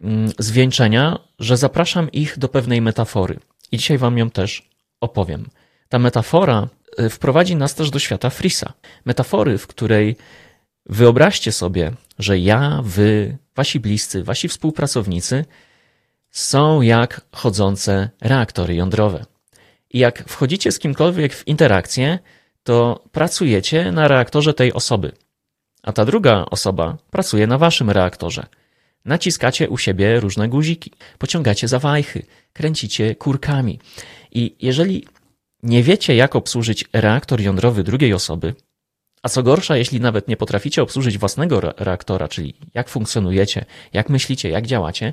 mm, 0.00 0.32
zwieńczenia, 0.38 1.18
że 1.38 1.56
zapraszam 1.56 2.10
ich 2.12 2.38
do 2.38 2.48
pewnej 2.48 2.80
metafory. 2.80 3.38
I 3.72 3.78
dzisiaj 3.78 3.98
Wam 3.98 4.18
ją 4.18 4.30
też 4.30 4.68
opowiem. 5.00 5.46
Ta 5.88 5.98
metafora 5.98 6.68
y, 7.00 7.10
wprowadzi 7.10 7.56
nas 7.56 7.74
też 7.74 7.90
do 7.90 7.98
świata 7.98 8.30
Frisa. 8.30 8.72
Metafory, 9.04 9.58
w 9.58 9.66
której 9.66 10.16
Wyobraźcie 10.86 11.52
sobie, 11.52 11.92
że 12.18 12.38
ja, 12.38 12.80
wy, 12.84 13.38
wasi 13.56 13.80
bliscy, 13.80 14.24
wasi 14.24 14.48
współpracownicy 14.48 15.44
są 16.30 16.82
jak 16.82 17.20
chodzące 17.32 18.10
reaktory 18.20 18.74
jądrowe. 18.74 19.24
I 19.90 19.98
jak 19.98 20.24
wchodzicie 20.28 20.72
z 20.72 20.78
kimkolwiek 20.78 21.34
w 21.34 21.48
interakcję, 21.48 22.18
to 22.62 23.04
pracujecie 23.12 23.92
na 23.92 24.08
reaktorze 24.08 24.54
tej 24.54 24.72
osoby, 24.72 25.12
a 25.82 25.92
ta 25.92 26.04
druga 26.04 26.44
osoba 26.50 26.98
pracuje 27.10 27.46
na 27.46 27.58
waszym 27.58 27.90
reaktorze. 27.90 28.46
Naciskacie 29.04 29.68
u 29.68 29.78
siebie 29.78 30.20
różne 30.20 30.48
guziki, 30.48 30.92
pociągacie 31.18 31.68
za 31.68 31.78
wajchy, 31.78 32.26
kręcicie 32.52 33.14
kurkami. 33.14 33.80
I 34.32 34.56
jeżeli 34.60 35.06
nie 35.62 35.82
wiecie, 35.82 36.16
jak 36.16 36.36
obsłużyć 36.36 36.84
reaktor 36.92 37.40
jądrowy 37.40 37.84
drugiej 37.84 38.12
osoby, 38.12 38.54
a 39.22 39.28
co 39.28 39.42
gorsza, 39.42 39.76
jeśli 39.76 40.00
nawet 40.00 40.28
nie 40.28 40.36
potraficie 40.36 40.82
obsłużyć 40.82 41.18
własnego 41.18 41.60
reaktora, 41.60 42.28
czyli 42.28 42.54
jak 42.74 42.88
funkcjonujecie, 42.88 43.64
jak 43.92 44.08
myślicie, 44.08 44.48
jak 44.48 44.66
działacie, 44.66 45.12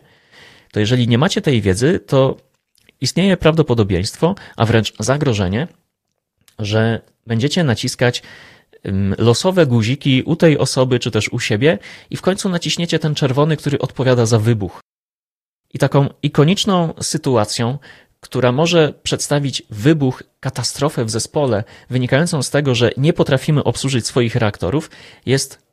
to 0.72 0.80
jeżeli 0.80 1.08
nie 1.08 1.18
macie 1.18 1.42
tej 1.42 1.62
wiedzy, 1.62 2.00
to 2.00 2.38
istnieje 3.02 3.38
prawdopodobieństwo, 3.38 4.36
a 4.58 4.66
wręcz 4.66 4.94
zagrożenie, 5.00 5.68
że 6.60 7.02
będziecie 7.28 7.64
naciskać 7.64 8.22
losowe 9.18 9.66
guziki 9.66 10.24
u 10.24 10.36
tej 10.36 10.58
osoby, 10.58 11.00
czy 11.00 11.12
też 11.12 11.30
u 11.30 11.40
siebie, 11.40 11.78
i 12.10 12.18
w 12.18 12.22
końcu 12.22 12.50
naciśniecie 12.50 13.00
ten 13.00 13.16
czerwony, 13.16 13.58
który 13.58 13.80
odpowiada 13.80 14.26
za 14.26 14.40
wybuch. 14.40 14.82
I 15.74 15.80
taką 15.80 16.10
ikoniczną 16.24 16.94
sytuacją, 17.02 17.78
która 18.20 18.52
może 18.52 18.94
przedstawić 19.04 19.64
wybuch, 19.70 20.24
katastrofę 20.40 21.06
w 21.06 21.10
zespole, 21.10 21.64
wynikającą 21.90 22.44
z 22.44 22.50
tego, 22.50 22.76
że 22.76 22.92
nie 22.98 23.14
potrafimy 23.14 23.64
obsłużyć 23.64 24.08
swoich 24.08 24.36
reaktorów, 24.36 24.90
jest 25.26 25.66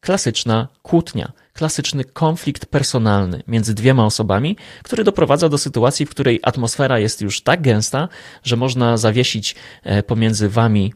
klasyczna 0.00 0.68
kłótnia, 0.82 1.32
klasyczny 1.52 2.04
konflikt 2.04 2.66
personalny 2.66 3.42
między 3.46 3.74
dwiema 3.74 4.06
osobami, 4.06 4.56
który 4.82 5.04
doprowadza 5.04 5.48
do 5.48 5.58
sytuacji, 5.58 6.06
w 6.06 6.10
której 6.10 6.40
atmosfera 6.42 6.98
jest 6.98 7.20
już 7.20 7.42
tak 7.42 7.62
gęsta, 7.62 8.08
że 8.42 8.56
można 8.56 8.96
zawiesić 8.96 9.54
e, 9.82 10.02
pomiędzy 10.02 10.48
wami 10.48 10.94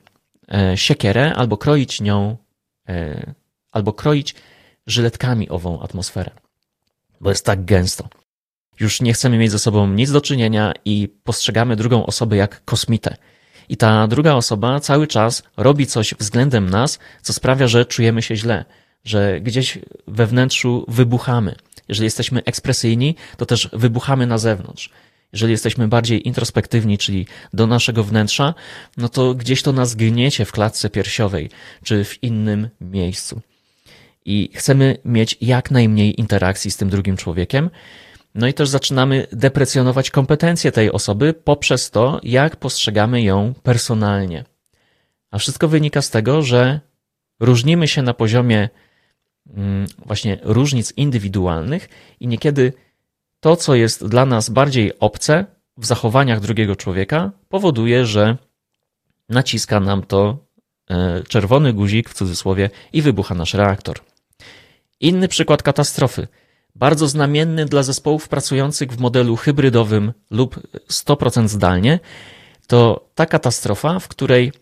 e, 0.49 0.77
siekierę 0.77 1.35
albo 1.35 1.57
kroić 1.57 2.01
nią, 2.01 2.37
e, 2.89 3.35
albo 3.73 3.93
kroić 3.93 4.35
żyletkami 4.87 5.49
ową 5.49 5.83
atmosferę, 5.83 6.31
bo 7.21 7.31
jest 7.31 7.47
tak 7.47 7.65
gęsto. 7.65 8.09
Już 8.81 9.01
nie 9.01 9.13
chcemy 9.13 9.39
mieć 9.39 9.51
ze 9.51 9.59
sobą 9.59 9.89
nic 9.89 10.11
do 10.11 10.21
czynienia 10.21 10.73
i 10.85 11.09
postrzegamy 11.25 11.77
drugą 11.77 12.07
osobę 12.07 12.37
jak 12.37 12.65
kosmitę. 12.65 13.17
I 13.69 13.77
ta 13.77 14.09
druga 14.09 14.35
osoba 14.35 14.81
cały 14.81 15.07
czas 15.07 15.43
robi 15.57 15.87
coś 15.87 16.15
względem 16.19 16.71
nas, 16.71 16.99
co 17.23 17.33
sprawia, 17.33 17.69
że 17.69 17.85
czujemy 17.85 18.23
się 18.23 18.37
źle, 18.37 18.65
że 19.05 19.41
gdzieś 19.41 19.79
we 20.07 20.27
wnętrzu 20.27 20.85
wybuchamy. 20.89 21.55
Jeżeli 21.89 22.05
jesteśmy 22.05 22.43
ekspresyjni, 22.45 23.15
to 23.37 23.47
też 23.47 23.69
wybuchamy 23.73 24.27
na 24.27 24.39
zewnątrz. 24.39 24.91
Jeżeli 25.33 25.53
jesteśmy 25.53 25.89
bardziej 25.89 26.29
introspektywni, 26.29 26.99
czyli 26.99 27.27
do 27.53 27.67
naszego 27.67 28.05
wnętrza, 28.05 28.55
no 28.97 29.09
to 29.09 29.35
gdzieś 29.35 29.63
to 29.63 29.73
nas 29.73 29.95
gniecie 29.95 30.45
w 30.45 30.53
klatce 30.53 30.91
piersiowej 30.91 31.51
czy 31.85 32.05
w 32.05 32.23
innym 32.23 32.69
miejscu. 32.81 33.41
I 34.25 34.51
chcemy 34.55 34.99
mieć 35.05 35.37
jak 35.41 35.71
najmniej 35.71 36.21
interakcji 36.21 36.71
z 36.71 36.77
tym 36.77 36.91
drugim 36.91 37.17
człowiekiem, 37.17 37.71
no 38.35 38.47
i 38.47 38.55
też 38.55 38.69
zaczynamy 38.69 39.27
deprecjonować 39.33 40.11
kompetencje 40.11 40.73
tej 40.73 40.93
osoby 40.93 41.35
poprzez 41.35 41.91
to, 41.91 42.21
jak 42.23 42.57
postrzegamy 42.57 43.23
ją 43.23 43.55
personalnie. 43.63 44.45
A 45.31 45.39
wszystko 45.39 45.69
wynika 45.69 46.03
z 46.03 46.11
tego, 46.11 46.43
że 46.43 46.81
różnimy 47.41 47.89
się 47.89 48.03
na 48.03 48.15
poziomie 48.15 48.69
mm, 49.57 49.87
właśnie 50.07 50.39
różnic 50.43 50.93
indywidualnych 50.97 51.89
i 52.21 52.27
niekiedy 52.27 52.73
to, 53.41 53.57
co 53.57 53.75
jest 53.75 54.07
dla 54.07 54.27
nas 54.27 54.51
bardziej 54.51 54.99
obce 54.99 55.45
w 55.77 55.87
zachowaniach 55.87 56.41
drugiego 56.41 56.77
człowieka, 56.77 57.31
powoduje, 57.49 58.07
że 58.07 58.37
naciska 59.29 59.81
nam 59.81 60.03
to 60.03 60.39
e, 60.91 61.23
czerwony 61.29 61.73
guzik 61.73 62.09
w 62.11 62.15
cudzysłowie 62.15 62.71
i 62.93 63.03
wybucha 63.03 63.35
nasz 63.35 63.55
reaktor. 63.55 64.01
Inny 65.01 65.29
przykład 65.29 65.63
katastrofy– 65.63 66.29
bardzo 66.75 67.09
znamienny 67.09 67.65
dla 67.65 67.83
zespołów 67.83 68.29
pracujących 68.29 68.93
w 68.93 69.01
modelu 69.01 69.37
hybrydowym 69.37 70.13
lub 70.31 70.61
100% 70.91 71.49
zdalnie, 71.49 72.01
to 72.67 73.09
ta 73.15 73.27
katastrofa, 73.27 73.99
w 73.99 74.09
której 74.09 74.53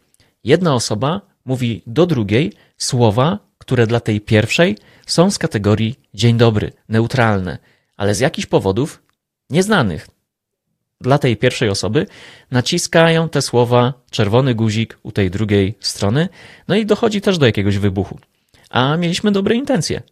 jedna 0.44 0.74
osoba 0.74 1.20
mówi 1.44 1.82
do 1.86 2.06
drugiej 2.06 2.52
słowa, 2.78 3.38
które 3.58 3.86
dla 3.86 4.00
tej 4.00 4.20
pierwszej 4.20 4.76
są 5.06 5.30
z 5.30 5.38
kategorii 5.38 5.94
dzień 6.14 6.36
dobry, 6.36 6.72
neutralne, 6.88 7.58
ale 7.96 8.14
z 8.14 8.20
jakichś 8.20 8.46
powodów 8.46 9.02
nieznanych 9.50 10.08
dla 11.00 11.18
tej 11.18 11.36
pierwszej 11.36 11.68
osoby 11.68 12.06
naciskają 12.50 13.28
te 13.28 13.42
słowa 13.42 13.94
czerwony 14.10 14.54
guzik 14.54 14.98
u 15.02 15.12
tej 15.12 15.30
drugiej 15.30 15.74
strony, 15.80 16.28
no 16.68 16.76
i 16.76 16.86
dochodzi 16.86 17.20
też 17.20 17.38
do 17.38 17.46
jakiegoś 17.46 17.78
wybuchu. 17.78 18.18
A 18.70 18.96
mieliśmy 18.96 19.32
dobre 19.32 19.54
intencje 19.54 20.02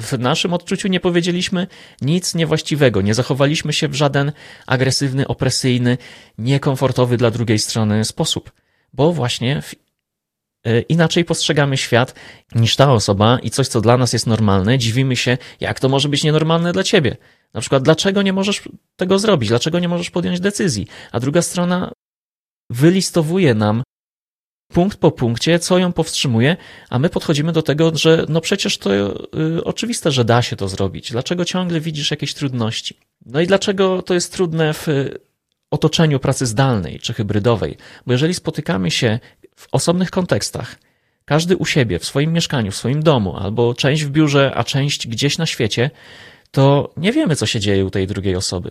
w 0.00 0.18
naszym 0.18 0.54
odczuciu 0.54 0.88
nie 0.88 1.00
powiedzieliśmy 1.00 1.66
nic 2.00 2.34
niewłaściwego, 2.34 3.02
nie 3.02 3.14
zachowaliśmy 3.14 3.72
się 3.72 3.88
w 3.88 3.94
żaden 3.94 4.32
agresywny, 4.66 5.26
opresyjny, 5.26 5.98
niekomfortowy 6.38 7.16
dla 7.16 7.30
drugiej 7.30 7.58
strony 7.58 8.04
sposób, 8.04 8.52
bo 8.92 9.12
właśnie 9.12 9.62
e, 10.64 10.80
inaczej 10.80 11.24
postrzegamy 11.24 11.76
świat 11.76 12.14
niż 12.54 12.76
ta 12.76 12.92
osoba 12.92 13.38
i 13.42 13.50
coś, 13.50 13.68
co 13.68 13.80
dla 13.80 13.96
nas 13.96 14.12
jest 14.12 14.26
normalne, 14.26 14.78
dziwimy 14.78 15.16
się, 15.16 15.38
jak 15.60 15.80
to 15.80 15.88
może 15.88 16.08
być 16.08 16.24
nienormalne 16.24 16.72
dla 16.72 16.82
ciebie. 16.82 17.16
Na 17.54 17.60
przykład, 17.60 17.82
dlaczego 17.82 18.22
nie 18.22 18.32
możesz 18.32 18.62
tego 18.96 19.18
zrobić, 19.18 19.48
dlaczego 19.48 19.78
nie 19.78 19.88
możesz 19.88 20.10
podjąć 20.10 20.40
decyzji, 20.40 20.86
a 21.12 21.20
druga 21.20 21.42
strona 21.42 21.92
wylistowuje 22.70 23.54
nam 23.54 23.82
punkt 24.72 24.98
po 24.98 25.10
punkcie, 25.10 25.58
co 25.58 25.78
ją 25.78 25.92
powstrzymuje, 25.92 26.56
a 26.90 26.98
my 26.98 27.08
podchodzimy 27.08 27.52
do 27.52 27.62
tego, 27.62 27.92
że 27.94 28.26
no 28.28 28.40
przecież 28.40 28.78
to 28.78 28.90
y, 28.94 29.64
oczywiste, 29.64 30.10
że 30.10 30.24
da 30.24 30.42
się 30.42 30.56
to 30.56 30.68
zrobić. 30.68 31.10
Dlaczego 31.12 31.44
ciągle 31.44 31.80
widzisz 31.80 32.10
jakieś 32.10 32.34
trudności? 32.34 32.98
No 33.26 33.40
i 33.40 33.46
dlaczego 33.46 34.02
to 34.02 34.14
jest 34.14 34.32
trudne 34.32 34.74
w 34.74 34.86
otoczeniu 35.70 36.20
pracy 36.20 36.46
zdalnej 36.46 37.00
czy 37.00 37.14
hybrydowej? 37.14 37.76
Bo 38.06 38.12
jeżeli 38.12 38.34
spotykamy 38.34 38.90
się 38.90 39.18
w 39.56 39.66
osobnych 39.72 40.10
kontekstach, 40.10 40.76
każdy 41.24 41.56
u 41.56 41.66
siebie, 41.66 41.98
w 41.98 42.04
swoim 42.04 42.32
mieszkaniu, 42.32 42.70
w 42.70 42.76
swoim 42.76 43.02
domu, 43.02 43.36
albo 43.36 43.74
część 43.74 44.04
w 44.04 44.10
biurze, 44.10 44.52
a 44.54 44.64
część 44.64 45.08
gdzieś 45.08 45.38
na 45.38 45.46
świecie, 45.46 45.90
to 46.50 46.92
nie 46.96 47.12
wiemy, 47.12 47.36
co 47.36 47.46
się 47.46 47.60
dzieje 47.60 47.84
u 47.84 47.90
tej 47.90 48.06
drugiej 48.06 48.36
osoby. 48.36 48.70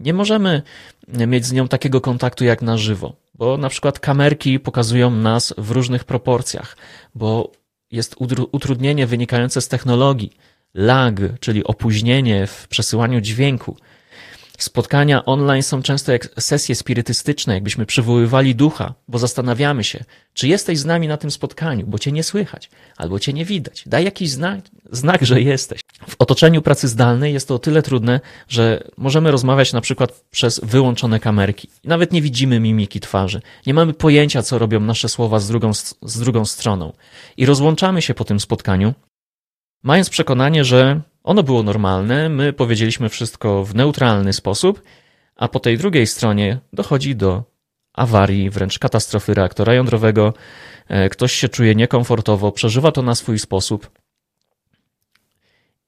Nie 0.00 0.14
możemy 0.14 0.62
mieć 1.08 1.46
z 1.46 1.52
nią 1.52 1.68
takiego 1.68 2.00
kontaktu 2.00 2.44
jak 2.44 2.62
na 2.62 2.78
żywo, 2.78 3.16
bo 3.34 3.56
na 3.56 3.68
przykład 3.68 4.00
kamerki 4.00 4.60
pokazują 4.60 5.10
nas 5.10 5.54
w 5.58 5.70
różnych 5.70 6.04
proporcjach, 6.04 6.76
bo 7.14 7.52
jest 7.90 8.16
utrudnienie 8.52 9.06
wynikające 9.06 9.60
z 9.60 9.68
technologii, 9.68 10.32
lag, 10.74 11.14
czyli 11.40 11.64
opóźnienie 11.64 12.46
w 12.46 12.68
przesyłaniu 12.68 13.20
dźwięku. 13.20 13.76
Spotkania 14.58 15.24
online 15.24 15.62
są 15.62 15.82
często 15.82 16.12
jak 16.12 16.28
sesje 16.38 16.74
spirytystyczne, 16.74 17.54
jakbyśmy 17.54 17.86
przywoływali 17.86 18.54
ducha, 18.54 18.94
bo 19.08 19.18
zastanawiamy 19.18 19.84
się, 19.84 20.04
czy 20.34 20.48
jesteś 20.48 20.78
z 20.78 20.84
nami 20.84 21.08
na 21.08 21.16
tym 21.16 21.30
spotkaniu, 21.30 21.86
bo 21.86 21.98
cię 21.98 22.12
nie 22.12 22.22
słychać, 22.22 22.70
albo 22.96 23.18
cię 23.18 23.32
nie 23.32 23.44
widać. 23.44 23.82
Daj 23.86 24.04
jakiś 24.04 24.30
znak, 24.30 24.60
znak, 24.90 25.24
że 25.24 25.40
jesteś. 25.40 25.80
W 26.08 26.14
otoczeniu 26.18 26.62
pracy 26.62 26.88
zdalnej 26.88 27.32
jest 27.32 27.48
to 27.48 27.54
o 27.54 27.58
tyle 27.58 27.82
trudne, 27.82 28.20
że 28.48 28.84
możemy 28.96 29.30
rozmawiać 29.30 29.72
na 29.72 29.80
przykład 29.80 30.24
przez 30.30 30.60
wyłączone 30.62 31.20
kamerki. 31.20 31.68
Nawet 31.84 32.12
nie 32.12 32.22
widzimy 32.22 32.60
mimiki 32.60 33.00
twarzy. 33.00 33.42
Nie 33.66 33.74
mamy 33.74 33.92
pojęcia, 33.94 34.42
co 34.42 34.58
robią 34.58 34.80
nasze 34.80 35.08
słowa 35.08 35.40
z 35.40 35.48
drugą, 35.48 35.74
z 36.02 36.20
drugą 36.20 36.44
stroną. 36.44 36.92
I 37.36 37.46
rozłączamy 37.46 38.02
się 38.02 38.14
po 38.14 38.24
tym 38.24 38.40
spotkaniu, 38.40 38.94
mając 39.82 40.10
przekonanie, 40.10 40.64
że 40.64 41.00
ono 41.24 41.42
było 41.42 41.62
normalne, 41.62 42.28
my 42.28 42.52
powiedzieliśmy 42.52 43.08
wszystko 43.08 43.64
w 43.64 43.74
neutralny 43.74 44.32
sposób, 44.32 44.82
a 45.36 45.48
po 45.48 45.60
tej 45.60 45.78
drugiej 45.78 46.06
stronie 46.06 46.58
dochodzi 46.72 47.16
do 47.16 47.44
awarii, 47.92 48.50
wręcz 48.50 48.78
katastrofy 48.78 49.34
reaktora 49.34 49.74
jądrowego. 49.74 50.34
E, 50.88 51.08
ktoś 51.08 51.32
się 51.32 51.48
czuje 51.48 51.74
niekomfortowo, 51.74 52.52
przeżywa 52.52 52.92
to 52.92 53.02
na 53.02 53.14
swój 53.14 53.38
sposób. 53.38 53.90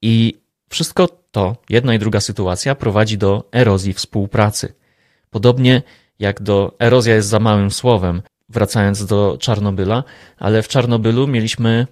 I 0.01 0.41
wszystko 0.69 1.07
to, 1.31 1.55
jedna 1.69 1.93
i 1.93 1.99
druga 1.99 2.19
sytuacja, 2.19 2.75
prowadzi 2.75 3.17
do 3.17 3.49
erozji 3.51 3.93
współpracy. 3.93 4.73
Podobnie 5.29 5.81
jak 6.19 6.41
do 6.41 6.75
erozja 6.79 7.15
jest 7.15 7.27
za 7.27 7.39
małym 7.39 7.71
słowem, 7.71 8.21
wracając 8.49 9.05
do 9.05 9.37
Czarnobyla, 9.39 10.03
ale 10.37 10.63
w 10.63 10.67
Czarnobylu 10.67 11.27
mieliśmy 11.27 11.87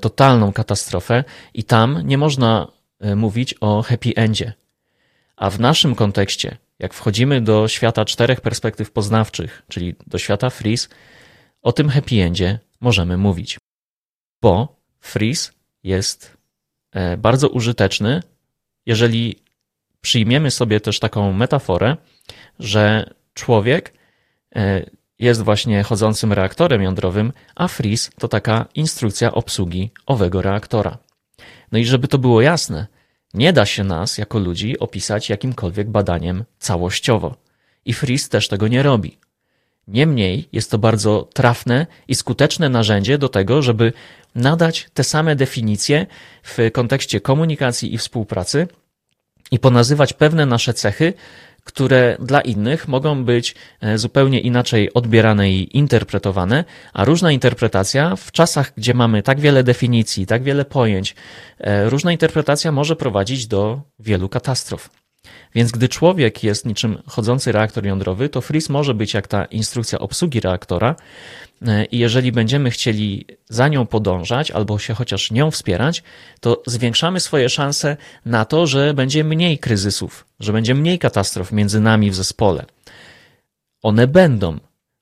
totalną 0.00 0.52
katastrofę 0.52 1.24
i 1.54 1.64
tam 1.64 2.00
nie 2.04 2.18
można 2.18 2.72
e, 3.00 3.16
mówić 3.16 3.54
o 3.60 3.82
happy 3.82 4.12
endzie. 4.16 4.52
A 5.36 5.50
w 5.50 5.60
naszym 5.60 5.94
kontekście, 5.94 6.56
jak 6.78 6.94
wchodzimy 6.94 7.40
do 7.40 7.68
świata 7.68 8.04
czterech 8.04 8.40
perspektyw 8.40 8.90
poznawczych, 8.90 9.62
czyli 9.68 9.94
do 10.06 10.18
świata 10.18 10.50
Freeze, 10.50 10.88
o 11.62 11.72
tym 11.72 11.88
happy 11.88 12.22
endzie 12.22 12.58
możemy 12.80 13.16
mówić. 13.16 13.58
Bo 14.42 14.76
Freeze 15.00 15.52
jest 15.82 16.36
e, 16.92 17.16
bardzo 17.16 17.48
użyteczny, 17.48 18.22
jeżeli 18.86 19.36
przyjmiemy 20.00 20.50
sobie 20.50 20.80
też 20.80 20.98
taką 20.98 21.32
metaforę, 21.32 21.96
że 22.58 23.14
człowiek 23.34 23.94
e, 24.56 24.90
jest 25.20 25.42
właśnie 25.42 25.82
chodzącym 25.82 26.32
reaktorem 26.32 26.82
jądrowym, 26.82 27.32
a 27.54 27.68
freeze 27.68 28.10
to 28.18 28.28
taka 28.28 28.66
instrukcja 28.74 29.32
obsługi 29.32 29.90
owego 30.06 30.42
reaktora. 30.42 30.98
No 31.72 31.78
i 31.78 31.84
żeby 31.84 32.08
to 32.08 32.18
było 32.18 32.42
jasne, 32.42 32.86
nie 33.34 33.52
da 33.52 33.66
się 33.66 33.84
nas 33.84 34.18
jako 34.18 34.38
ludzi 34.38 34.78
opisać 34.78 35.28
jakimkolwiek 35.28 35.90
badaniem 35.90 36.44
całościowo. 36.58 37.36
I 37.84 37.92
freeze 37.92 38.28
też 38.28 38.48
tego 38.48 38.68
nie 38.68 38.82
robi. 38.82 39.18
Niemniej 39.88 40.48
jest 40.52 40.70
to 40.70 40.78
bardzo 40.78 41.28
trafne 41.34 41.86
i 42.08 42.14
skuteczne 42.14 42.68
narzędzie 42.68 43.18
do 43.18 43.28
tego, 43.28 43.62
żeby 43.62 43.92
nadać 44.34 44.88
te 44.94 45.04
same 45.04 45.36
definicje 45.36 46.06
w 46.42 46.58
kontekście 46.72 47.20
komunikacji 47.20 47.94
i 47.94 47.98
współpracy 47.98 48.68
i 49.50 49.58
ponazywać 49.58 50.12
pewne 50.12 50.46
nasze 50.46 50.74
cechy, 50.74 51.12
które 51.70 52.16
dla 52.20 52.40
innych 52.40 52.88
mogą 52.88 53.24
być 53.24 53.54
e, 53.80 53.98
zupełnie 53.98 54.40
inaczej 54.40 54.94
odbierane 54.94 55.50
i 55.50 55.76
interpretowane, 55.76 56.64
a 56.92 57.04
różna 57.04 57.32
interpretacja 57.32 58.16
w 58.16 58.32
czasach, 58.32 58.72
gdzie 58.76 58.94
mamy 58.94 59.22
tak 59.22 59.40
wiele 59.40 59.62
definicji, 59.64 60.26
tak 60.26 60.42
wiele 60.42 60.64
pojęć, 60.64 61.14
e, 61.58 61.90
różna 61.90 62.12
interpretacja 62.12 62.72
może 62.72 62.96
prowadzić 62.96 63.46
do 63.46 63.80
wielu 63.98 64.28
katastrof. 64.28 64.90
Więc 65.54 65.72
gdy 65.72 65.88
człowiek 65.88 66.44
jest 66.44 66.66
niczym 66.66 67.02
chodzący 67.06 67.52
reaktor 67.52 67.86
jądrowy, 67.86 68.28
to 68.28 68.40
freeze 68.40 68.72
może 68.72 68.94
być 68.94 69.14
jak 69.14 69.28
ta 69.28 69.44
instrukcja 69.44 69.98
obsługi 69.98 70.40
reaktora. 70.40 70.96
E, 71.66 71.84
I 71.84 71.98
jeżeli 71.98 72.32
będziemy 72.32 72.70
chcieli 72.70 73.26
za 73.48 73.68
nią 73.68 73.86
podążać 73.86 74.50
albo 74.50 74.78
się 74.78 74.94
chociaż 74.94 75.30
nią 75.30 75.50
wspierać, 75.50 76.02
to 76.40 76.62
zwiększamy 76.66 77.20
swoje 77.20 77.48
szanse 77.48 77.96
na 78.24 78.44
to, 78.44 78.66
że 78.66 78.94
będzie 78.94 79.24
mniej 79.24 79.58
kryzysów, 79.58 80.26
że 80.40 80.52
będzie 80.52 80.74
mniej 80.74 80.98
katastrof 80.98 81.52
między 81.52 81.80
nami 81.80 82.10
w 82.10 82.14
zespole. 82.14 82.66
One 83.82 84.06
będą, 84.06 84.58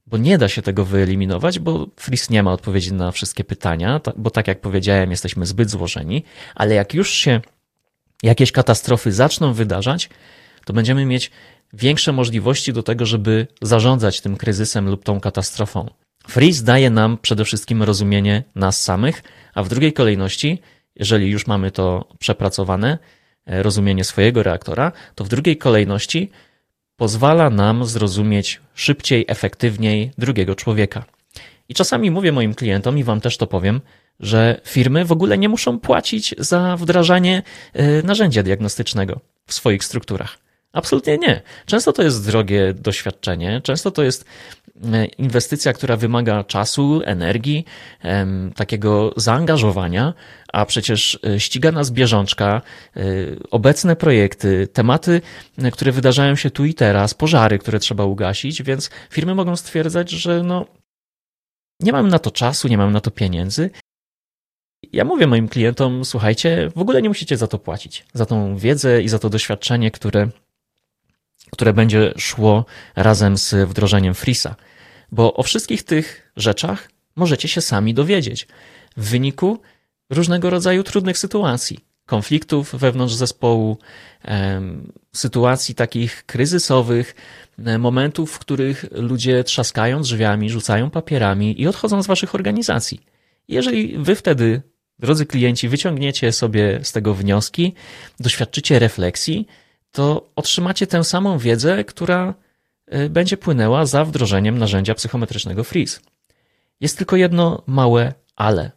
bo 0.06 0.16
nie 0.16 0.38
da 0.38 0.48
się 0.48 0.62
tego 0.62 0.84
wyeliminować, 0.84 1.58
bo 1.58 1.86
Freeze 1.96 2.26
nie 2.30 2.42
ma 2.42 2.52
odpowiedzi 2.52 2.92
na 2.92 3.12
wszystkie 3.12 3.44
pytania, 3.44 4.00
bo 4.16 4.30
tak 4.30 4.48
jak 4.48 4.60
powiedziałem, 4.60 5.10
jesteśmy 5.10 5.46
zbyt 5.46 5.70
złożeni, 5.70 6.24
ale 6.54 6.74
jak 6.74 6.94
już 6.94 7.10
się 7.10 7.40
jakieś 8.22 8.52
katastrofy 8.52 9.12
zaczną 9.12 9.52
wydarzać, 9.52 10.10
to 10.64 10.72
będziemy 10.72 11.04
mieć 11.04 11.30
większe 11.72 12.12
możliwości 12.12 12.72
do 12.72 12.82
tego, 12.82 13.06
żeby 13.06 13.46
zarządzać 13.62 14.20
tym 14.20 14.36
kryzysem 14.36 14.88
lub 14.88 15.04
tą 15.04 15.20
katastrofą. 15.20 15.88
Freeze 16.28 16.64
daje 16.64 16.90
nam 16.90 17.18
przede 17.22 17.44
wszystkim 17.44 17.82
rozumienie 17.82 18.44
nas 18.54 18.84
samych, 18.84 19.22
a 19.54 19.62
w 19.62 19.68
drugiej 19.68 19.92
kolejności, 19.92 20.58
jeżeli 20.96 21.30
już 21.30 21.46
mamy 21.46 21.70
to 21.70 22.08
przepracowane, 22.18 22.98
e, 23.46 23.62
rozumienie 23.62 24.04
swojego 24.04 24.42
reaktora, 24.42 24.92
to 25.14 25.24
w 25.24 25.28
drugiej 25.28 25.56
kolejności 25.56 26.30
pozwala 26.96 27.50
nam 27.50 27.84
zrozumieć 27.84 28.60
szybciej, 28.74 29.24
efektywniej 29.28 30.10
drugiego 30.18 30.54
człowieka. 30.54 31.04
I 31.68 31.74
czasami 31.74 32.10
mówię 32.10 32.32
moim 32.32 32.54
klientom, 32.54 32.98
i 32.98 33.04
wam 33.04 33.20
też 33.20 33.36
to 33.36 33.46
powiem, 33.46 33.80
że 34.20 34.60
firmy 34.64 35.04
w 35.04 35.12
ogóle 35.12 35.38
nie 35.38 35.48
muszą 35.48 35.80
płacić 35.80 36.34
za 36.38 36.76
wdrażanie 36.76 37.42
e, 37.72 38.02
narzędzia 38.02 38.42
diagnostycznego 38.42 39.20
w 39.46 39.54
swoich 39.54 39.84
strukturach. 39.84 40.47
Absolutnie 40.72 41.18
nie. 41.18 41.42
Często 41.66 41.92
to 41.92 42.02
jest 42.02 42.26
drogie 42.26 42.74
doświadczenie, 42.74 43.60
często 43.64 43.90
to 43.90 44.02
jest 44.02 44.24
e, 44.92 45.04
inwestycja, 45.06 45.72
która 45.72 45.96
wymaga 45.96 46.44
czasu, 46.44 47.00
energii, 47.04 47.64
takiego 48.56 49.14
zaangażowania, 49.16 50.14
a 50.52 50.66
przecież 50.66 51.18
e, 51.26 51.40
ściga 51.40 51.72
nas 51.72 51.90
bieżączka, 51.90 52.62
obecne 53.50 53.96
projekty, 53.96 54.68
tematy, 54.72 55.20
które 55.72 55.92
wydarzają 55.92 56.36
się 56.36 56.50
tu 56.50 56.64
i 56.64 56.74
teraz, 56.74 57.14
pożary, 57.14 57.58
które 57.58 57.78
trzeba 57.78 58.04
ugasić, 58.04 58.62
więc 58.62 58.90
firmy 59.10 59.34
mogą 59.34 59.56
stwierdzać, 59.56 60.10
że 60.10 60.42
no, 60.42 60.66
nie 61.80 61.92
mam 61.92 62.08
na 62.08 62.18
to 62.18 62.30
czasu, 62.30 62.68
nie 62.68 62.78
mam 62.78 62.92
na 62.92 63.00
to 63.00 63.10
pieniędzy 63.10 63.70
ja 64.92 65.04
mówię 65.04 65.26
moim 65.26 65.48
klientom, 65.48 66.04
słuchajcie, 66.04 66.70
w 66.76 66.80
ogóle 66.80 67.02
nie 67.02 67.08
musicie 67.08 67.36
za 67.36 67.46
to 67.46 67.58
płacić, 67.58 68.04
za 68.12 68.26
tą 68.26 68.56
wiedzę 68.56 69.02
i 69.02 69.08
za 69.08 69.18
to 69.18 69.30
doświadczenie, 69.30 69.90
które, 69.90 70.28
które 71.50 71.72
będzie 71.72 72.12
szło 72.16 72.64
razem 72.96 73.38
z 73.38 73.68
wdrożeniem 73.68 74.14
Frisa. 74.14 74.54
Bo 75.12 75.34
o 75.34 75.42
wszystkich 75.42 75.82
tych 75.82 76.32
rzeczach 76.36 76.90
możecie 77.16 77.48
się 77.48 77.60
sami 77.60 77.94
dowiedzieć 77.94 78.48
w 78.96 79.10
wyniku 79.10 79.60
różnego 80.10 80.50
rodzaju 80.50 80.82
trudnych 80.82 81.18
sytuacji, 81.18 81.78
konfliktów 82.06 82.74
wewnątrz 82.74 83.14
zespołu, 83.14 83.78
sytuacji 85.12 85.74
takich 85.74 86.26
kryzysowych, 86.26 87.14
momentów, 87.78 88.32
w 88.32 88.38
których 88.38 88.84
ludzie 88.92 89.44
trzaskają 89.44 90.02
drzwiami, 90.02 90.50
rzucają 90.50 90.90
papierami 90.90 91.60
i 91.60 91.66
odchodzą 91.66 92.02
z 92.02 92.06
waszych 92.06 92.34
organizacji. 92.34 93.00
Jeżeli 93.48 93.98
wy 93.98 94.14
wtedy, 94.14 94.62
drodzy 94.98 95.26
klienci, 95.26 95.68
wyciągniecie 95.68 96.32
sobie 96.32 96.80
z 96.82 96.92
tego 96.92 97.14
wnioski, 97.14 97.74
doświadczycie 98.20 98.78
refleksji, 98.78 99.46
to 99.92 100.30
otrzymacie 100.36 100.86
tę 100.86 101.04
samą 101.04 101.38
wiedzę, 101.38 101.84
która 101.84 102.34
e, 102.86 103.08
będzie 103.08 103.36
płynęła 103.36 103.86
za 103.86 104.04
wdrożeniem 104.04 104.58
narzędzia 104.58 104.94
psychometrycznego 104.94 105.64
Freeze. 105.64 106.00
Jest 106.80 106.98
tylko 106.98 107.16
jedno 107.16 107.62
małe 107.66 108.12
ale. 108.36 108.70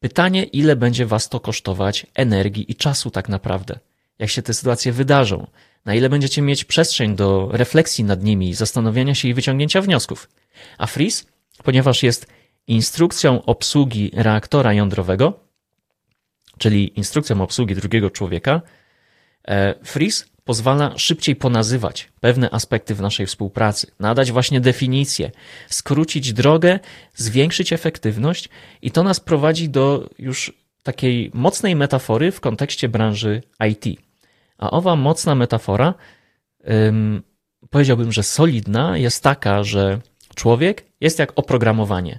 Pytanie, 0.00 0.44
ile 0.44 0.76
będzie 0.76 1.06
was 1.06 1.28
to 1.28 1.40
kosztować 1.40 2.06
energii 2.14 2.72
i 2.72 2.74
czasu 2.74 3.10
tak 3.10 3.28
naprawdę? 3.28 3.78
Jak 4.18 4.30
się 4.30 4.42
te 4.42 4.54
sytuacje 4.54 4.92
wydarzą? 4.92 5.46
Na 5.84 5.94
ile 5.94 6.08
będziecie 6.08 6.42
mieć 6.42 6.64
przestrzeń 6.64 7.16
do 7.16 7.48
refleksji 7.52 8.04
nad 8.04 8.22
nimi, 8.22 8.54
zastanowienia 8.54 9.14
się 9.14 9.28
i 9.28 9.34
wyciągnięcia 9.34 9.80
wniosków? 9.80 10.28
A 10.78 10.86
Freeze, 10.86 11.24
ponieważ 11.64 12.02
jest 12.02 12.26
instrukcją 12.66 13.44
obsługi 13.44 14.10
reaktora 14.14 14.72
jądrowego, 14.72 15.40
czyli 16.58 16.98
instrukcją 16.98 17.42
obsługi 17.42 17.74
drugiego 17.74 18.10
człowieka, 18.10 18.60
Freeze 19.84 20.24
pozwala 20.44 20.98
szybciej 20.98 21.36
ponazywać 21.36 22.08
pewne 22.20 22.50
aspekty 22.50 22.94
w 22.94 23.00
naszej 23.00 23.26
współpracy, 23.26 23.86
nadać 24.00 24.32
właśnie 24.32 24.60
definicję, 24.60 25.30
skrócić 25.68 26.32
drogę, 26.32 26.78
zwiększyć 27.14 27.72
efektywność 27.72 28.48
i 28.82 28.90
to 28.90 29.02
nas 29.02 29.20
prowadzi 29.20 29.68
do 29.68 30.10
już 30.18 30.52
takiej 30.82 31.30
mocnej 31.34 31.76
metafory 31.76 32.32
w 32.32 32.40
kontekście 32.40 32.88
branży 32.88 33.42
IT. 33.70 34.00
A 34.58 34.70
owa 34.70 34.96
mocna 34.96 35.34
metafora, 35.34 35.94
powiedziałbym, 37.70 38.12
że 38.12 38.22
solidna, 38.22 38.98
jest 38.98 39.22
taka, 39.22 39.64
że 39.64 40.00
człowiek 40.34 40.84
jest 41.00 41.18
jak 41.18 41.32
oprogramowanie 41.36 42.18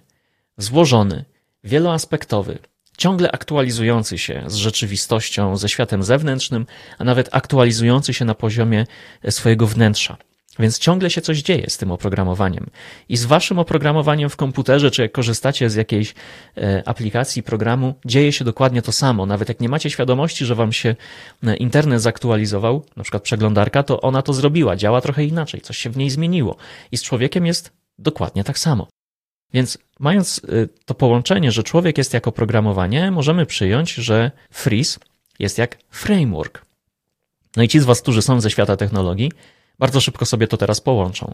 złożony, 0.58 1.26
wieloaspektowy, 1.64 2.60
ciągle 3.02 3.32
aktualizujący 3.32 4.18
się 4.18 4.44
z 4.48 4.56
rzeczywistością, 4.56 5.58
ze 5.58 5.70
światem 5.70 6.04
zewnętrznym, 6.04 6.66
a 6.98 7.04
nawet 7.04 7.30
aktualizujący 7.32 8.14
się 8.14 8.26
na 8.26 8.36
poziomie 8.36 8.86
swojego 9.30 9.68
wnętrza. 9.68 10.18
Więc 10.60 10.80
ciągle 10.80 11.10
się 11.10 11.22
coś 11.22 11.42
dzieje 11.42 11.70
z 11.70 11.78
tym 11.78 11.92
oprogramowaniem. 11.92 12.70
I 13.10 13.18
z 13.18 13.26
waszym 13.26 13.60
oprogramowaniem 13.60 14.30
w 14.30 14.36
komputerze, 14.36 14.92
czy 14.92 15.02
jak 15.02 15.12
korzystacie 15.12 15.70
z 15.70 15.76
jakiejś 15.76 16.14
e, 16.58 16.84
aplikacji, 16.86 17.44
programu, 17.44 17.94
dzieje 18.06 18.32
się 18.32 18.46
dokładnie 18.46 18.82
to 18.82 18.92
samo. 18.92 19.26
Nawet 19.26 19.50
jak 19.50 19.60
nie 19.60 19.70
macie 19.70 19.90
świadomości, 19.90 20.46
że 20.46 20.56
wam 20.56 20.74
się 20.74 20.96
e, 21.44 21.56
internet 21.56 22.02
zaktualizował, 22.02 22.86
na 22.96 23.04
przykład 23.04 23.24
przeglądarka, 23.24 23.84
to 23.84 24.02
ona 24.02 24.22
to 24.22 24.34
zrobiła, 24.34 24.76
działa 24.76 25.02
trochę 25.02 25.26
inaczej, 25.26 25.62
coś 25.62 25.78
się 25.78 25.90
w 25.90 25.98
niej 25.98 26.10
zmieniło. 26.10 26.56
I 26.92 26.98
z 26.98 27.04
człowiekiem 27.04 27.46
jest 27.46 27.72
dokładnie 28.00 28.44
tak 28.44 28.60
samo. 28.60 28.88
Więc 29.54 29.78
mając 30.00 30.38
y, 30.38 30.70
to 30.86 30.94
połączenie, 30.94 31.52
że 31.52 31.64
człowiek 31.64 31.98
jest 31.98 32.14
jako 32.14 32.32
programowanie, 32.32 33.12
możemy 33.12 33.46
przyjąć, 33.46 33.94
że 33.94 34.32
Freeze 34.52 35.00
jest 35.40 35.58
jak 35.58 35.78
framework. 35.90 36.66
No 37.56 37.64
i 37.64 37.68
ci 37.68 37.80
z 37.80 37.84
Was, 37.84 38.02
którzy 38.02 38.22
są 38.22 38.42
ze 38.42 38.52
świata 38.52 38.78
technologii, 38.78 39.32
bardzo 39.80 40.02
szybko 40.02 40.26
sobie 40.26 40.48
to 40.48 40.58
teraz 40.58 40.82
połączą. 40.82 41.34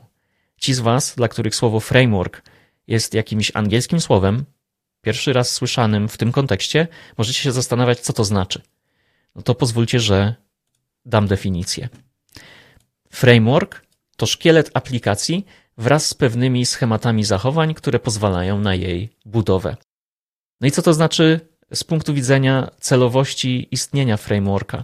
Ci 0.57 0.73
z 0.73 0.79
Was, 0.79 1.15
dla 1.15 1.27
których 1.27 1.55
słowo 1.55 1.79
framework 1.79 2.41
jest 2.87 3.13
jakimś 3.13 3.51
angielskim 3.53 4.01
słowem, 4.01 4.45
pierwszy 5.01 5.33
raz 5.33 5.53
słyszanym 5.53 6.07
w 6.07 6.17
tym 6.17 6.31
kontekście, 6.31 6.87
możecie 7.17 7.39
się 7.39 7.51
zastanawiać, 7.51 7.99
co 7.99 8.13
to 8.13 8.23
znaczy. 8.23 8.61
No 9.35 9.41
to 9.41 9.55
pozwólcie, 9.55 9.99
że 9.99 10.35
dam 11.05 11.27
definicję. 11.27 11.89
Framework 13.09 13.85
to 14.17 14.25
szkielet 14.25 14.71
aplikacji, 14.73 15.45
wraz 15.77 16.05
z 16.05 16.13
pewnymi 16.13 16.65
schematami 16.65 17.23
zachowań, 17.23 17.73
które 17.73 17.99
pozwalają 17.99 18.59
na 18.59 18.75
jej 18.75 19.09
budowę. 19.25 19.75
No 20.61 20.67
i 20.67 20.71
co 20.71 20.81
to 20.81 20.93
znaczy 20.93 21.39
z 21.73 21.83
punktu 21.83 22.13
widzenia 22.13 22.71
celowości 22.79 23.67
istnienia 23.71 24.17
frameworka? 24.17 24.83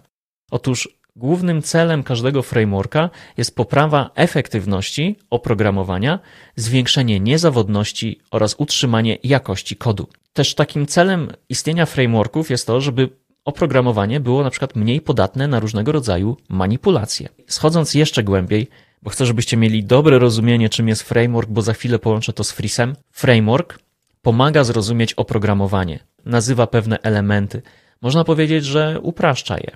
Otóż 0.52 0.90
głównym 1.16 1.62
celem 1.62 2.04
każdego 2.04 2.42
frameworka 2.42 3.10
jest 3.38 3.56
poprawa 3.56 4.10
efektywności 4.16 5.16
oprogramowania, 5.30 6.20
zwiększenie 6.56 7.20
niezawodności 7.20 8.20
oraz 8.32 8.56
utrzymanie 8.58 9.18
jakości 9.24 9.76
kodu. 9.76 10.08
Też 10.34 10.56
takim 10.56 10.88
celem 10.88 11.32
istnienia 11.50 11.86
frameworków 11.86 12.50
jest 12.50 12.68
to, 12.68 12.82
żeby 12.82 13.10
oprogramowanie 13.46 14.20
było 14.20 14.44
na 14.44 14.50
przykład 14.50 14.76
mniej 14.76 15.02
podatne 15.02 15.48
na 15.48 15.60
różnego 15.60 15.92
rodzaju 15.92 16.38
manipulacje. 16.50 17.30
Schodząc 17.48 17.94
jeszcze 17.94 18.24
głębiej, 18.24 18.70
bo 19.04 19.10
chcę, 19.10 19.26
żebyście 19.26 19.58
mieli 19.58 19.84
dobre 19.84 20.20
rozumienie, 20.20 20.70
czym 20.70 20.88
jest 20.88 21.04
framework, 21.04 21.50
bo 21.50 21.62
za 21.62 21.74
chwilę 21.74 22.00
połączę 22.00 22.34
to 22.34 22.44
z 22.44 22.52
Freesem. 22.52 22.96
Framework 23.12 23.80
pomaga 24.22 24.64
zrozumieć 24.64 25.14
oprogramowanie, 25.14 26.00
nazywa 26.26 26.68
pewne 26.68 27.00
elementy. 27.00 27.62
Można 28.02 28.24
powiedzieć, 28.24 28.66
że 28.66 29.00
upraszcza 29.02 29.58
je. 29.58 29.72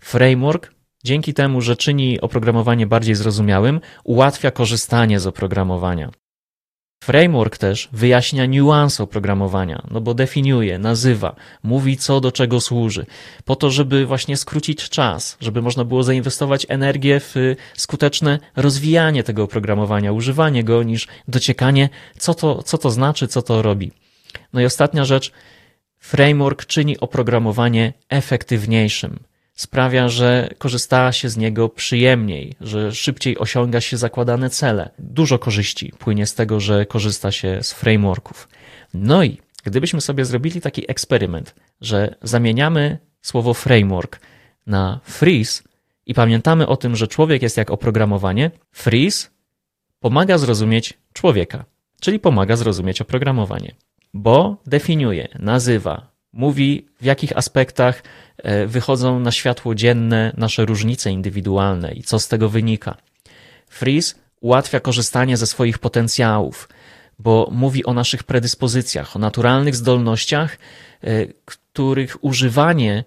Framework, 0.00 0.72
dzięki 1.04 1.34
temu, 1.34 1.60
że 1.60 1.76
czyni 1.76 2.20
oprogramowanie 2.20 2.86
bardziej 2.86 3.14
zrozumiałym, 3.14 3.80
ułatwia 4.04 4.50
korzystanie 4.50 5.20
z 5.20 5.26
oprogramowania. 5.26 6.10
Framework 7.06 7.58
też 7.58 7.88
wyjaśnia 7.92 8.46
niuanse 8.46 9.02
oprogramowania, 9.02 9.82
no 9.90 10.00
bo 10.00 10.14
definiuje, 10.14 10.78
nazywa, 10.78 11.36
mówi 11.62 11.96
co 11.96 12.20
do 12.20 12.32
czego 12.32 12.60
służy, 12.60 13.06
po 13.44 13.56
to, 13.56 13.70
żeby 13.70 14.06
właśnie 14.06 14.36
skrócić 14.36 14.88
czas, 14.88 15.36
żeby 15.40 15.62
można 15.62 15.84
było 15.84 16.02
zainwestować 16.02 16.66
energię 16.68 17.20
w 17.20 17.34
skuteczne 17.74 18.38
rozwijanie 18.56 19.22
tego 19.22 19.42
oprogramowania, 19.42 20.12
używanie 20.12 20.64
go, 20.64 20.82
niż 20.82 21.08
dociekanie, 21.28 21.88
co 22.18 22.34
to, 22.34 22.62
co 22.62 22.78
to 22.78 22.90
znaczy, 22.90 23.28
co 23.28 23.42
to 23.42 23.62
robi. 23.62 23.92
No 24.52 24.60
i 24.60 24.64
ostatnia 24.64 25.04
rzecz, 25.04 25.32
framework 25.98 26.66
czyni 26.66 27.00
oprogramowanie 27.00 27.92
efektywniejszym 28.08 29.18
sprawia, 29.56 30.08
że 30.08 30.48
korzysta 30.58 31.12
się 31.12 31.28
z 31.28 31.36
niego 31.36 31.68
przyjemniej, 31.68 32.54
że 32.60 32.92
szybciej 32.92 33.38
osiąga 33.38 33.80
się 33.80 33.96
zakładane 33.96 34.50
cele. 34.50 34.90
Dużo 34.98 35.38
korzyści 35.38 35.92
płynie 35.98 36.26
z 36.26 36.34
tego, 36.34 36.60
że 36.60 36.86
korzysta 36.86 37.32
się 37.32 37.58
z 37.62 37.72
frameworków. 37.72 38.48
No 38.94 39.24
i 39.24 39.38
gdybyśmy 39.64 40.00
sobie 40.00 40.24
zrobili 40.24 40.60
taki 40.60 40.90
eksperyment, 40.90 41.54
że 41.80 42.14
zamieniamy 42.22 42.98
słowo 43.22 43.54
framework 43.54 44.20
na 44.66 45.00
freeze 45.04 45.62
i 46.06 46.14
pamiętamy 46.14 46.66
o 46.66 46.76
tym, 46.76 46.96
że 46.96 47.08
człowiek 47.08 47.42
jest 47.42 47.56
jak 47.56 47.70
oprogramowanie, 47.70 48.50
freeze 48.72 49.28
pomaga 50.00 50.38
zrozumieć 50.38 50.94
człowieka, 51.12 51.64
czyli 52.00 52.20
pomaga 52.20 52.56
zrozumieć 52.56 53.00
oprogramowanie, 53.00 53.74
bo 54.14 54.56
definiuje, 54.66 55.28
nazywa, 55.38 56.15
mówi 56.36 56.86
w 57.00 57.04
jakich 57.04 57.36
aspektach 57.36 58.02
e, 58.36 58.66
wychodzą 58.66 59.20
na 59.20 59.32
światło 59.32 59.74
dzienne 59.74 60.32
nasze 60.36 60.64
różnice 60.64 61.10
indywidualne 61.10 61.92
i 61.92 62.02
co 62.02 62.18
z 62.18 62.28
tego 62.28 62.48
wynika. 62.48 62.96
Freeze 63.68 64.14
ułatwia 64.40 64.80
korzystanie 64.80 65.36
ze 65.36 65.46
swoich 65.46 65.78
potencjałów, 65.78 66.68
bo 67.18 67.48
mówi 67.52 67.84
o 67.84 67.94
naszych 67.94 68.24
predyspozycjach, 68.24 69.16
o 69.16 69.18
naturalnych 69.18 69.76
zdolnościach, 69.76 70.58
e, 71.04 71.26
których 71.44 72.24
używanie 72.24 73.04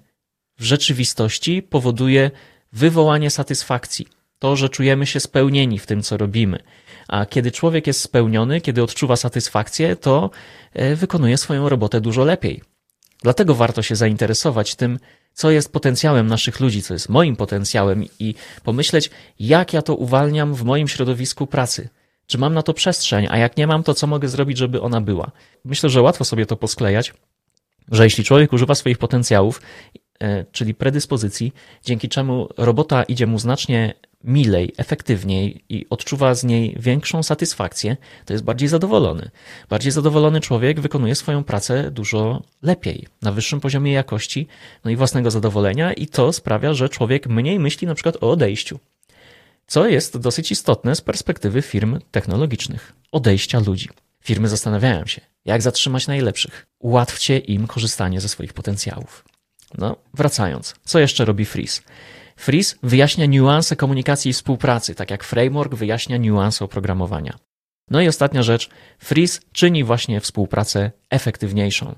w 0.57 0.63
rzeczywistości 0.63 1.61
powoduje 1.61 2.31
wywołanie 2.73 3.29
satysfakcji. 3.29 4.07
To, 4.39 4.55
że 4.55 4.69
czujemy 4.69 5.05
się 5.05 5.19
spełnieni 5.19 5.79
w 5.79 5.85
tym, 5.85 6.01
co 6.01 6.17
robimy. 6.17 6.59
A 7.07 7.25
kiedy 7.25 7.51
człowiek 7.51 7.87
jest 7.87 8.01
spełniony, 8.01 8.61
kiedy 8.61 8.83
odczuwa 8.83 9.15
satysfakcję, 9.15 9.95
to 9.95 10.29
e, 10.73 10.95
wykonuje 10.95 11.37
swoją 11.37 11.69
robotę 11.69 12.01
dużo 12.01 12.23
lepiej. 12.23 12.61
Dlatego 13.23 13.55
warto 13.55 13.81
się 13.81 13.95
zainteresować 13.95 14.75
tym, 14.75 14.99
co 15.33 15.51
jest 15.51 15.73
potencjałem 15.73 16.27
naszych 16.27 16.59
ludzi, 16.59 16.83
co 16.83 16.93
jest 16.93 17.09
moim 17.09 17.35
potencjałem 17.35 18.05
i 18.19 18.35
pomyśleć, 18.63 19.09
jak 19.39 19.73
ja 19.73 19.81
to 19.81 19.95
uwalniam 19.95 20.55
w 20.55 20.63
moim 20.63 20.87
środowisku 20.87 21.47
pracy. 21.47 21.89
Czy 22.27 22.37
mam 22.37 22.53
na 22.53 22.63
to 22.63 22.73
przestrzeń, 22.73 23.27
a 23.29 23.37
jak 23.37 23.57
nie 23.57 23.67
mam, 23.67 23.83
to 23.83 23.93
co 23.93 24.07
mogę 24.07 24.27
zrobić, 24.27 24.57
żeby 24.57 24.81
ona 24.81 25.01
była? 25.01 25.31
Myślę, 25.65 25.89
że 25.89 26.01
łatwo 26.01 26.25
sobie 26.25 26.45
to 26.45 26.55
posklejać, 26.55 27.13
że 27.91 28.03
jeśli 28.03 28.23
człowiek 28.23 28.53
używa 28.53 28.75
swoich 28.75 28.97
potencjałów, 28.97 29.61
e, 30.19 30.45
czyli 30.51 30.73
predyspozycji, 30.73 31.53
dzięki 31.85 32.09
czemu 32.09 32.49
robota 32.57 33.03
idzie 33.03 33.27
mu 33.27 33.39
znacznie 33.39 33.93
milej, 34.23 34.73
efektywniej 34.77 35.63
i 35.69 35.85
odczuwa 35.89 36.35
z 36.35 36.43
niej 36.43 36.75
większą 36.79 37.23
satysfakcję, 37.23 37.97
to 38.25 38.33
jest 38.33 38.43
bardziej 38.43 38.69
zadowolony. 38.69 39.29
Bardziej 39.69 39.91
zadowolony 39.91 40.41
człowiek 40.41 40.79
wykonuje 40.79 41.15
swoją 41.15 41.43
pracę 41.43 41.91
dużo 41.91 42.43
lepiej, 42.61 43.07
na 43.21 43.31
wyższym 43.31 43.59
poziomie 43.59 43.91
jakości, 43.91 44.47
no 44.85 44.91
i 44.91 44.95
własnego 44.95 45.31
zadowolenia, 45.31 45.93
i 45.93 46.07
to 46.07 46.33
sprawia, 46.33 46.73
że 46.73 46.89
człowiek 46.89 47.27
mniej 47.27 47.59
myśli 47.59 47.87
na 47.87 47.95
przykład 47.95 48.15
o 48.23 48.31
odejściu. 48.31 48.79
Co 49.67 49.87
jest 49.87 50.17
dosyć 50.17 50.51
istotne 50.51 50.95
z 50.95 51.01
perspektywy 51.01 51.61
firm 51.61 51.99
technologicznych 52.11 52.93
odejścia 53.11 53.59
ludzi. 53.59 53.89
Firmy 54.23 54.49
zastanawiają 54.49 55.05
się, 55.05 55.21
jak 55.45 55.61
zatrzymać 55.61 56.07
najlepszych. 56.07 56.65
Ułatwcie 56.79 57.37
im 57.37 57.67
korzystanie 57.67 58.21
ze 58.21 58.29
swoich 58.29 58.53
potencjałów. 58.53 59.25
No, 59.77 59.95
wracając, 60.13 60.75
co 60.83 60.99
jeszcze 60.99 61.25
robi 61.25 61.45
Freeze? 61.45 61.81
Freeze 62.39 62.75
wyjaśnia 62.83 63.25
niuanse 63.25 63.75
komunikacji 63.75 64.31
i 64.31 64.33
współpracy, 64.33 64.95
tak 64.95 65.11
jak 65.11 65.23
framework 65.23 65.75
wyjaśnia 65.75 66.17
niuanse 66.17 66.65
oprogramowania. 66.65 67.37
No 67.91 68.01
i 68.01 68.07
ostatnia 68.07 68.43
rzecz, 68.43 68.69
Freeze 68.99 69.39
czyni 69.51 69.83
właśnie 69.83 70.19
współpracę 70.19 70.91
efektywniejszą. 71.09 71.95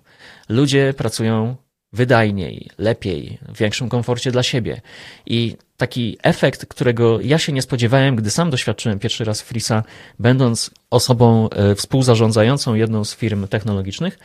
Ludzie 0.50 0.94
pracują 0.98 1.56
wydajniej, 1.94 2.70
lepiej, 2.78 3.38
w 3.42 3.58
większym 3.58 3.90
komforcie 3.90 4.32
dla 4.32 4.44
siebie. 4.44 4.82
I 5.26 5.58
taki 5.78 6.18
efekt, 6.24 6.66
którego 6.66 7.22
ja 7.22 7.38
się 7.38 7.52
nie 7.54 7.62
spodziewałem, 7.62 8.16
gdy 8.16 8.32
sam 8.32 8.50
doświadczyłem 8.50 9.00
pierwszy 9.00 9.24
raz 9.24 9.42
Freeza, 9.42 9.84
będąc 10.20 10.72
osobą 10.90 11.50
e, 11.50 11.76
współzarządzającą 11.76 12.76
jedną 12.76 13.06
z 13.06 13.16
firm 13.16 13.48
technologicznych, 13.48 14.20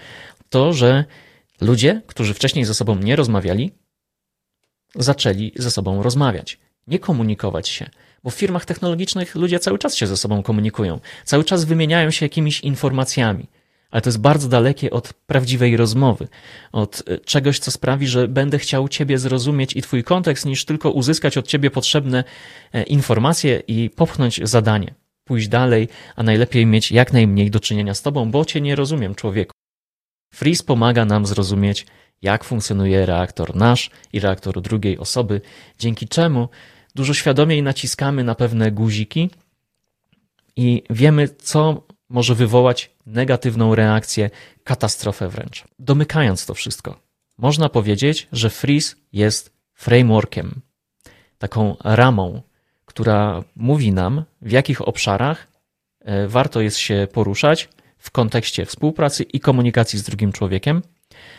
to, 0.49 0.73
że 0.73 1.05
ludzie, 1.61 2.03
którzy 2.07 2.35
wcześniej 2.35 2.65
ze 2.65 2.75
sobą 2.75 2.95
nie 2.95 3.17
rozmawiali, 3.17 3.73
zaczęli 4.99 5.53
ze 5.57 5.71
sobą 5.71 6.03
rozmawiać, 6.03 6.59
nie 6.87 6.99
komunikować 6.99 7.69
się. 7.69 7.91
Bo 8.25 8.31
w 8.31 8.35
firmach 8.35 8.65
technologicznych 8.65 9.35
ludzie 9.35 9.59
cały 9.59 9.79
czas 9.79 9.97
się 9.97 10.07
ze 10.07 10.17
sobą 10.17 10.43
komunikują, 10.43 11.01
cały 11.25 11.45
czas 11.45 11.65
wymieniają 11.65 12.11
się 12.11 12.25
jakimiś 12.27 12.61
informacjami. 12.61 13.47
Ale 13.91 14.03
to 14.03 14.09
jest 14.09 14.21
bardzo 14.21 14.49
dalekie 14.49 14.91
od 14.91 15.13
prawdziwej 15.13 15.77
rozmowy, 15.77 16.29
od 16.73 17.03
e, 17.07 17.19
czegoś, 17.19 17.59
co 17.59 17.71
sprawi, 17.71 18.07
że 18.07 18.29
będę 18.29 18.59
chciał 18.59 18.89
Ciebie 18.89 19.19
zrozumieć 19.19 19.77
i 19.77 19.83
Twój 19.83 20.05
kontekst, 20.05 20.47
niż 20.47 20.65
tylko 20.65 20.91
uzyskać 20.91 21.39
od 21.39 21.47
Ciebie 21.47 21.71
potrzebne 21.71 22.25
e, 22.73 22.83
informacje 22.83 23.63
i 23.69 23.91
popchnąć 23.91 24.41
zadanie. 24.43 24.95
Pójść 25.25 25.49
dalej, 25.49 25.89
a 26.17 26.23
najlepiej 26.23 26.67
mieć 26.67 26.93
jak 26.93 27.13
najmniej 27.13 27.51
do 27.51 27.61
czynienia 27.61 27.95
z 27.95 28.03
Tobą, 28.03 28.31
bo 28.31 28.45
Cię 28.45 28.61
nie 28.61 28.77
rozumiem, 28.77 29.15
człowieku. 29.15 29.53
Freeze 30.35 30.65
pomaga 30.65 31.05
nam 31.05 31.27
zrozumieć 31.27 31.87
jak 32.23 32.45
funkcjonuje 32.45 33.07
reaktor 33.07 33.57
nasz 33.57 33.91
i 34.13 34.21
reaktor 34.21 34.63
drugiej 34.63 34.99
osoby, 34.99 35.41
dzięki 35.79 36.09
czemu 36.09 36.49
dużo 36.95 37.15
świadomiej 37.15 37.63
naciskamy 37.63 38.25
na 38.25 38.35
pewne 38.35 38.73
guziki 38.73 39.31
i 40.57 40.83
wiemy, 40.91 41.29
co 41.29 41.87
może 42.09 42.35
wywołać 42.35 42.91
negatywną 43.07 43.75
reakcję, 43.75 44.31
katastrofę 44.65 45.29
wręcz. 45.29 45.65
Domykając 45.79 46.47
to 46.47 46.55
wszystko, 46.55 47.01
można 47.39 47.69
powiedzieć, 47.69 48.29
że 48.33 48.51
Freeze 48.51 48.97
jest 49.13 49.53
frameworkiem, 49.75 50.61
taką 51.39 51.77
ramą, 51.85 52.43
która 52.85 53.45
mówi 53.57 53.93
nam, 53.93 54.25
w 54.43 54.51
jakich 54.51 54.89
obszarach 54.89 55.49
e, 56.01 56.29
warto 56.29 56.61
jest 56.61 56.79
się 56.79 57.09
poruszać 57.13 57.69
w 57.99 58.11
kontekście 58.11 58.67
współpracy 58.67 59.23
i 59.23 59.41
komunikacji 59.41 59.99
z 59.99 60.03
drugim 60.03 60.33
człowiekiem 60.33 60.83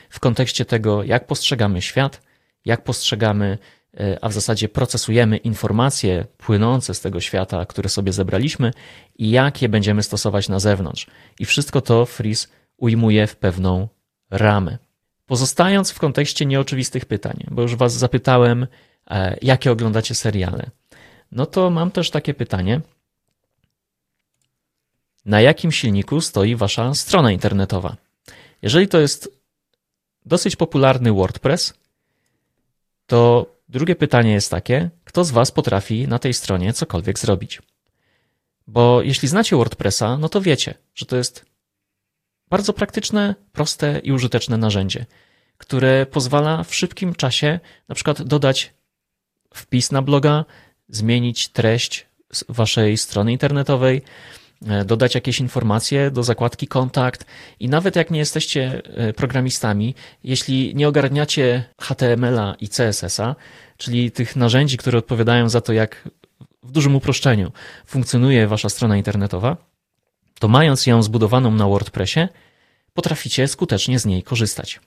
w 0.10 0.20
kontekście 0.20 0.66
tego, 0.66 1.04
jak 1.04 1.28
postrzegamy 1.28 1.82
świat, 1.82 2.22
jak 2.66 2.84
postrzegamy, 2.84 3.58
e, 4.00 4.18
a 4.22 4.30
w 4.30 4.34
zasadzie 4.34 4.70
procesujemy 4.70 5.38
informacje 5.38 6.26
płynące 6.38 6.94
z 6.94 7.02
tego 7.02 7.22
świata, 7.22 7.66
które 7.66 7.90
sobie 7.90 8.14
zebraliśmy 8.14 8.74
i 9.16 9.30
jak 9.30 9.62
je 9.62 9.70
będziemy 9.70 10.04
stosować 10.04 10.50
na 10.50 10.60
zewnątrz. 10.60 11.08
I 11.40 11.46
wszystko 11.46 11.82
to 11.82 12.06
Freeze 12.06 12.48
ujmuje 12.78 13.28
w 13.28 13.36
pewną 13.36 13.88
ramę. 14.32 14.78
Pozostając 15.26 15.92
w 15.92 16.00
kontekście 16.00 16.46
nieoczywistych 16.46 17.06
pytań, 17.06 17.44
bo 17.52 17.62
już 17.62 17.76
Was 17.76 17.94
zapytałem, 17.94 18.68
e, 19.10 19.38
jakie 19.42 19.72
oglądacie 19.72 20.16
seriale, 20.16 20.70
no 21.32 21.46
to 21.46 21.70
mam 21.70 21.92
też 21.92 22.10
takie 22.10 22.34
pytanie. 22.34 22.82
Na 25.26 25.42
jakim 25.42 25.72
silniku 25.72 26.22
stoi 26.22 26.56
Wasza 26.56 26.94
strona 26.94 27.32
internetowa? 27.32 27.96
Jeżeli 28.62 28.88
to 28.88 29.00
jest 29.00 29.37
dosyć 30.28 30.56
popularny 30.56 31.12
WordPress, 31.14 31.74
to 33.06 33.46
drugie 33.70 33.96
pytanie 33.96 34.32
jest 34.34 34.52
takie, 34.52 34.90
kto 35.04 35.24
z 35.24 35.32
Was 35.32 35.52
potrafi 35.52 36.08
na 36.08 36.20
tej 36.20 36.34
stronie 36.34 36.74
cokolwiek 36.74 37.20
zrobić? 37.20 37.62
Bo 38.68 39.02
jeśli 39.02 39.28
znacie 39.28 39.56
WordPressa, 39.56 40.18
no 40.18 40.30
to 40.30 40.42
wiecie, 40.42 40.74
że 40.96 41.06
to 41.06 41.18
jest 41.18 41.46
bardzo 42.50 42.74
praktyczne, 42.74 43.36
proste 43.52 44.00
i 44.00 44.12
użyteczne 44.12 44.58
narzędzie, 44.58 45.06
które 45.58 46.06
pozwala 46.06 46.64
w 46.64 46.76
szybkim 46.76 47.16
czasie 47.16 47.60
na 47.88 47.96
przykład 47.96 48.22
dodać 48.22 48.74
wpis 49.54 49.92
na 49.92 50.02
bloga, 50.02 50.46
zmienić 50.90 51.48
treść 51.48 52.06
waszej 52.50 52.98
strony 52.98 53.32
internetowej, 53.32 54.02
dodać 54.86 55.16
jakieś 55.16 55.40
informacje 55.40 56.12
do 56.12 56.24
zakładki 56.24 56.68
kontakt 56.68 57.26
i 57.60 57.70
nawet 57.70 57.96
jak 57.96 58.12
nie 58.12 58.20
jesteście 58.20 58.82
e, 58.86 59.14
programistami, 59.14 59.96
jeśli 60.24 60.76
nie 60.76 60.88
ogarniacie 60.88 61.64
HTML-a 61.82 62.56
i 62.60 62.70
CSS-a, 62.70 63.36
czyli 63.78 64.12
tych 64.12 64.36
narzędzi, 64.36 64.78
które 64.78 64.98
odpowiadają 64.98 65.50
za 65.50 65.62
to, 65.62 65.74
jak 65.74 66.10
w 66.64 66.72
dużym 66.72 66.96
uproszczeniu 66.96 67.52
funkcjonuje 67.86 68.48
wasza 68.48 68.70
strona 68.70 68.98
internetowa, 68.98 69.58
to 70.40 70.48
mając 70.48 70.86
ją 70.86 71.04
zbudowaną 71.04 71.52
na 71.52 71.68
WordPressie, 71.68 72.28
potraficie 72.94 73.48
skutecznie 73.48 74.00
z 74.00 74.06
niej 74.06 74.24
korzystać. 74.24 74.80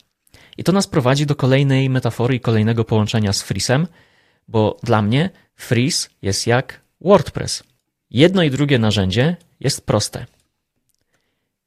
I 0.58 0.64
to 0.64 0.72
nas 0.72 0.86
prowadzi 0.86 1.26
do 1.26 1.36
kolejnej 1.36 1.90
metafory 1.90 2.34
i 2.34 2.40
kolejnego 2.40 2.84
połączenia 2.84 3.32
z 3.32 3.42
Freesem, 3.42 3.86
bo 4.48 4.76
dla 4.82 5.02
mnie 5.02 5.30
Freeze 5.56 6.08
jest 6.22 6.46
jak 6.46 6.80
WordPress. 7.00 7.62
Jedno 8.10 8.42
i 8.42 8.50
drugie 8.50 8.78
narzędzie 8.78 9.36
jest 9.60 9.86
proste. 9.86 10.26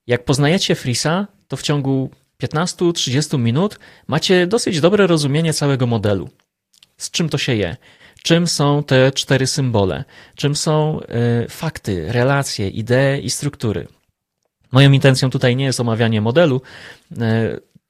Jak 0.08 0.25
poznajecie 0.25 0.75
Freesa, 0.75 1.27
to 1.47 1.58
w 1.58 1.62
ciągu 1.62 2.10
15-30 2.43 3.39
minut 3.39 3.79
macie 4.08 4.47
dosyć 4.47 4.82
dobre 4.82 5.08
rozumienie 5.08 5.53
całego 5.53 5.88
modelu. 5.88 6.29
Z 6.97 7.12
czym 7.12 7.29
to 7.29 7.38
się 7.38 7.56
je? 7.56 7.77
Czym 8.23 8.47
są 8.47 8.84
te 8.84 9.12
cztery 9.12 9.47
symbole? 9.47 10.03
Czym 10.36 10.56
są 10.56 10.99
y, 11.45 11.49
fakty, 11.49 12.12
relacje, 12.12 12.69
idee 12.69 13.19
i 13.23 13.29
struktury? 13.29 13.88
Moją 14.71 14.91
intencją 14.91 15.29
tutaj 15.29 15.56
nie 15.56 15.65
jest 15.65 15.79
omawianie 15.79 16.21
modelu. 16.21 16.62
Y, 17.12 17.15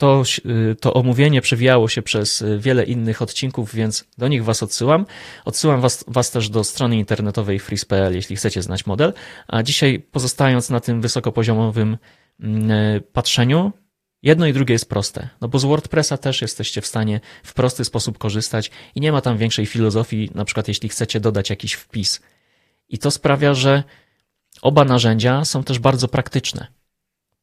to, 0.03 0.23
y, 0.45 0.75
to 0.75 0.93
omówienie 0.93 1.41
przewijało 1.41 1.87
się 1.87 2.01
przez 2.01 2.43
wiele 2.57 2.83
innych 2.83 3.21
odcinków, 3.21 3.75
więc 3.75 4.05
do 4.17 4.27
nich 4.27 4.43
Was 4.43 4.63
odsyłam. 4.63 5.05
Odsyłam 5.45 5.81
Was, 5.81 6.05
was 6.07 6.31
też 6.31 6.49
do 6.49 6.63
strony 6.63 6.97
internetowej 6.97 7.59
freeze.pl, 7.59 8.15
jeśli 8.15 8.35
chcecie 8.35 8.61
znać 8.61 8.85
model. 8.85 9.13
A 9.47 9.63
dzisiaj, 9.63 9.99
pozostając 10.11 10.69
na 10.69 10.79
tym 10.79 11.01
wysokopoziomowym 11.01 11.97
mm, 12.39 13.01
patrzeniu, 13.13 13.71
Jedno 14.21 14.47
i 14.47 14.53
drugie 14.53 14.73
jest 14.73 14.89
proste, 14.89 15.29
no 15.41 15.47
bo 15.47 15.59
z 15.59 15.63
WordPressa 15.65 16.17
też 16.17 16.41
jesteście 16.41 16.81
w 16.81 16.87
stanie 16.87 17.19
w 17.43 17.53
prosty 17.53 17.85
sposób 17.85 18.17
korzystać 18.17 18.71
i 18.95 19.01
nie 19.01 19.11
ma 19.11 19.21
tam 19.21 19.37
większej 19.37 19.65
filozofii, 19.65 20.31
na 20.35 20.45
przykład 20.45 20.67
jeśli 20.67 20.89
chcecie 20.89 21.19
dodać 21.19 21.49
jakiś 21.49 21.73
wpis. 21.73 22.21
I 22.89 22.97
to 22.97 23.11
sprawia, 23.11 23.53
że 23.53 23.83
oba 24.61 24.85
narzędzia 24.85 25.45
są 25.45 25.63
też 25.63 25.79
bardzo 25.79 26.07
praktyczne. 26.07 26.67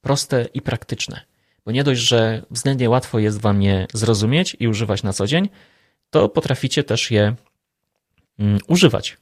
Proste 0.01 0.49
i 0.55 0.61
praktyczne. 0.63 1.30
Bo 1.65 1.73
nie 1.73 1.85
dość, 1.85 2.01
że 2.01 2.43
względnie 2.51 2.91
łatwo 2.91 3.19
jest 3.19 3.41
wam 3.41 3.63
je 3.63 3.87
zrozumieć 3.95 4.57
i 4.61 4.69
używać 4.69 5.03
na 5.03 5.13
co 5.13 5.27
dzień, 5.27 5.49
to 6.11 6.29
potraficie 6.29 6.85
też 6.85 7.11
je 7.11 7.35
mm, 8.39 8.59
używać 8.69 9.17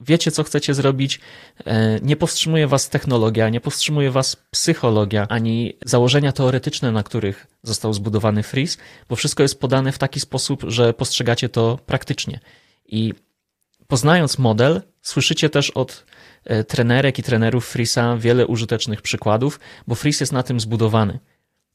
wiecie, 0.00 0.30
co 0.30 0.42
chcecie 0.44 0.74
zrobić, 0.74 1.20
e, 1.64 2.00
nie 2.02 2.16
powstrzymuje 2.16 2.66
was 2.66 2.88
technologia, 2.88 3.48
nie 3.48 3.60
powstrzymuje 3.60 4.10
was 4.10 4.36
psychologia, 4.50 5.26
ani 5.28 5.76
założenia 5.84 6.32
teoretyczne, 6.32 6.92
na 6.92 7.02
których 7.02 7.46
został 7.62 7.92
zbudowany 7.92 8.42
Freeze, 8.42 8.78
bo 9.08 9.16
wszystko 9.16 9.42
jest 9.42 9.60
podane 9.60 9.92
w 9.92 9.98
taki 9.98 10.20
sposób, 10.20 10.64
że 10.68 10.92
postrzegacie 10.92 11.48
to 11.48 11.78
praktycznie. 11.86 12.40
I 12.86 13.14
poznając 13.86 14.38
model, 14.38 14.82
słyszycie 15.02 15.50
też 15.50 15.70
od 15.70 16.04
e, 16.44 16.64
trenerek 16.64 17.18
i 17.18 17.22
trenerów 17.22 17.68
Freeza 17.68 18.16
wiele 18.16 18.46
użytecznych 18.46 19.02
przykładów, 19.02 19.60
bo 19.86 19.94
Freeze 19.94 20.22
jest 20.22 20.32
na 20.32 20.42
tym 20.42 20.60
zbudowany. 20.60 21.18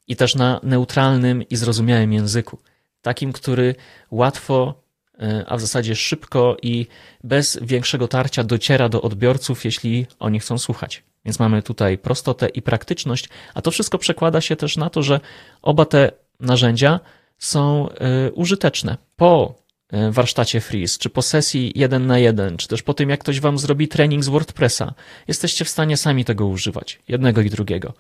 I 0.07 0.15
też 0.15 0.35
na 0.35 0.59
neutralnym 0.63 1.49
i 1.49 1.55
zrozumiałym 1.55 2.13
języku. 2.13 2.59
Takim, 3.01 3.33
który 3.33 3.75
łatwo 4.11 4.89
E, 5.19 5.45
a 5.47 5.57
w 5.57 5.61
zasadzie 5.61 5.95
szybko 5.95 6.57
i 6.61 6.87
bez 7.23 7.59
większego 7.61 8.07
tarcia 8.07 8.43
dociera 8.43 8.89
do 8.89 9.01
odbiorców, 9.01 9.65
jeśli 9.65 10.05
oni 10.19 10.39
chcą 10.39 10.57
słuchać. 10.57 11.03
Więc 11.25 11.39
mamy 11.39 11.63
tutaj 11.63 11.97
prostotę 11.97 12.49
i 12.49 12.61
praktyczność, 12.61 13.29
a 13.53 13.61
to 13.61 13.71
wszystko 13.71 13.97
przekłada 13.97 14.41
się 14.41 14.55
też 14.55 14.77
na 14.77 14.89
to, 14.89 15.03
że 15.03 15.19
oba 15.61 15.85
te 15.85 16.11
narzędzia 16.39 16.99
są 17.37 17.89
e, 17.89 18.31
użyteczne. 18.31 18.97
Po 19.15 19.55
e, 19.91 20.11
warsztacie 20.11 20.61
Freeze, 20.61 20.99
czy 20.99 21.09
po 21.09 21.21
sesji 21.21 21.71
jeden 21.75 22.07
na 22.07 22.19
jeden, 22.19 22.57
czy 22.57 22.67
też 22.67 22.83
po 22.83 22.93
tym, 22.93 23.09
jak 23.09 23.19
ktoś 23.19 23.39
wam 23.39 23.57
zrobi 23.57 23.87
trening 23.87 24.23
z 24.23 24.27
WordPressa, 24.27 24.93
jesteście 25.27 25.65
w 25.65 25.69
stanie 25.69 25.97
sami 25.97 26.25
tego 26.25 26.45
używać, 26.45 26.99
jednego 27.07 27.41
i 27.41 27.49
drugiego. 27.49 27.93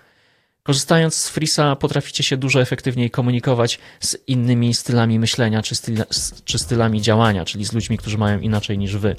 Korzystając 0.69 1.15
z 1.15 1.29
Freesa 1.29 1.75
potraficie 1.75 2.23
się 2.23 2.37
dużo 2.37 2.61
efektywniej 2.61 3.11
komunikować 3.11 3.79
z 3.99 4.17
innymi 4.27 4.73
stylami 4.73 5.19
myślenia 5.19 5.61
czy, 5.61 5.75
czy 6.45 6.59
stylami 6.59 7.01
działania, 7.01 7.45
czyli 7.45 7.65
z 7.65 7.73
ludźmi, 7.73 7.97
którzy 7.97 8.17
mają 8.17 8.39
inaczej 8.39 8.77
niż 8.77 8.97
wy. 8.97 9.15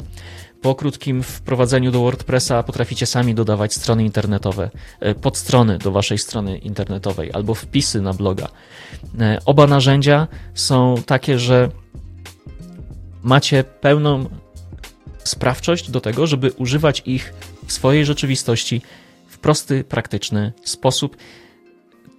Po 0.63 0.75
krótkim 0.75 1.23
wprowadzeniu 1.23 1.91
do 1.91 2.01
WordPressa 2.01 2.63
potraficie 2.63 3.07
sami 3.07 3.35
dodawać 3.35 3.75
strony 3.75 4.05
internetowe, 4.05 4.71
e, 5.01 5.15
podstrony 5.15 5.79
do 5.79 5.93
waszej 5.93 6.19
strony 6.19 6.59
internetowej 6.59 7.33
albo 7.33 7.55
wpisy 7.55 8.01
na 8.01 8.15
bloga. 8.15 8.49
E, 9.21 9.39
oba 9.45 9.67
narzędzia 9.67 10.29
są 10.55 10.95
takie, 11.07 11.39
że 11.39 11.71
macie 13.23 13.65
pełną 13.65 14.29
sprawczość 15.25 15.91
do 15.91 16.01
tego, 16.01 16.27
żeby 16.27 16.53
używać 16.53 17.03
ich 17.07 17.35
w 17.67 17.73
swojej 17.73 18.05
rzeczywistości 18.05 18.83
prosty, 19.41 19.85
praktyczny 19.85 20.53
sposób, 20.65 21.17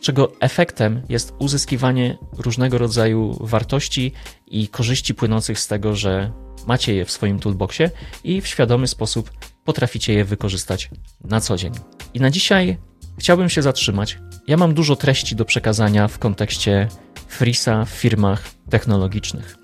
czego 0.01 0.31
efektem 0.39 1.01
jest 1.09 1.33
uzyskiwanie 1.39 2.17
różnego 2.37 2.77
rodzaju 2.77 3.37
wartości 3.41 4.11
i 4.47 4.67
korzyści 4.67 5.13
płynących 5.13 5.59
z 5.59 5.67
tego, 5.67 5.95
że 5.95 6.31
macie 6.67 6.95
je 6.95 7.05
w 7.05 7.11
swoim 7.11 7.39
toolboxie 7.39 7.89
i 8.23 8.41
w 8.41 8.47
świadomy 8.47 8.87
sposób 8.87 9.31
potraficie 9.63 10.13
je 10.13 10.25
wykorzystać 10.25 10.89
na 11.23 11.41
co 11.41 11.57
dzień. 11.57 11.73
I 12.13 12.19
na 12.19 12.29
dzisiaj 12.29 12.77
chciałbym 13.19 13.49
się 13.49 13.61
zatrzymać. 13.61 14.19
Ja 14.47 14.57
mam 14.57 14.73
dużo 14.73 14.95
treści 14.95 15.35
do 15.35 15.45
przekazania 15.45 16.07
w 16.07 16.19
kontekście 16.19 16.87
Freesa 17.27 17.85
w 17.85 17.89
firmach 17.89 18.49
technologicznych. 18.69 19.57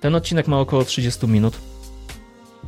Ten 0.00 0.14
odcinek 0.14 0.48
ma 0.48 0.60
około 0.60 0.84
30 0.84 1.26
minut, 1.26 1.58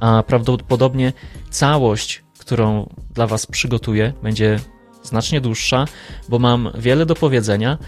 a 0.01 0.23
prawdopodobnie 0.23 1.13
całość 1.51 2.23
którą 2.51 2.95
dla 3.15 3.27
Was 3.27 3.47
przygotuję, 3.47 4.13
będzie 4.23 4.61
znacznie 5.03 5.41
dłuższa, 5.41 5.85
bo 6.29 6.39
mam 6.39 6.71
wiele 6.79 7.07
do 7.07 7.15
powiedzenia 7.15 7.79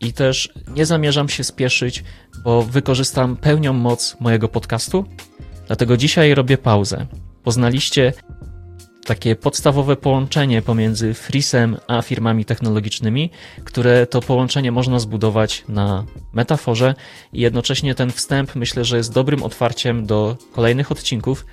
i 0.00 0.12
też 0.12 0.52
nie 0.68 0.86
zamierzam 0.86 1.28
się 1.28 1.44
spieszyć, 1.44 2.04
bo 2.44 2.62
wykorzystam 2.62 3.36
pełnią 3.36 3.72
moc 3.72 4.16
mojego 4.20 4.48
podcastu. 4.48 5.04
Dlatego 5.66 5.96
dzisiaj 5.96 6.34
robię 6.34 6.58
pauzę. 6.58 7.06
Poznaliście 7.42 8.12
takie 9.08 9.36
podstawowe 9.36 9.96
połączenie 9.96 10.62
pomiędzy 10.62 11.14
Freesem 11.14 11.76
a 11.86 12.02
firmami 12.02 12.44
technologicznymi, 12.44 13.30
które 13.64 14.06
to 14.06 14.20
połączenie 14.20 14.72
można 14.72 14.98
zbudować 14.98 15.64
na 15.68 16.04
metaforze 16.32 16.94
i 17.32 17.40
jednocześnie 17.40 17.94
ten 17.94 18.12
wstęp 18.12 18.56
myślę, 18.56 18.84
że 18.84 18.96
jest 18.96 19.12
dobrym 19.12 19.42
otwarciem 19.42 20.06
do 20.06 20.36
kolejnych 20.52 20.92
odcinków, 20.92 21.46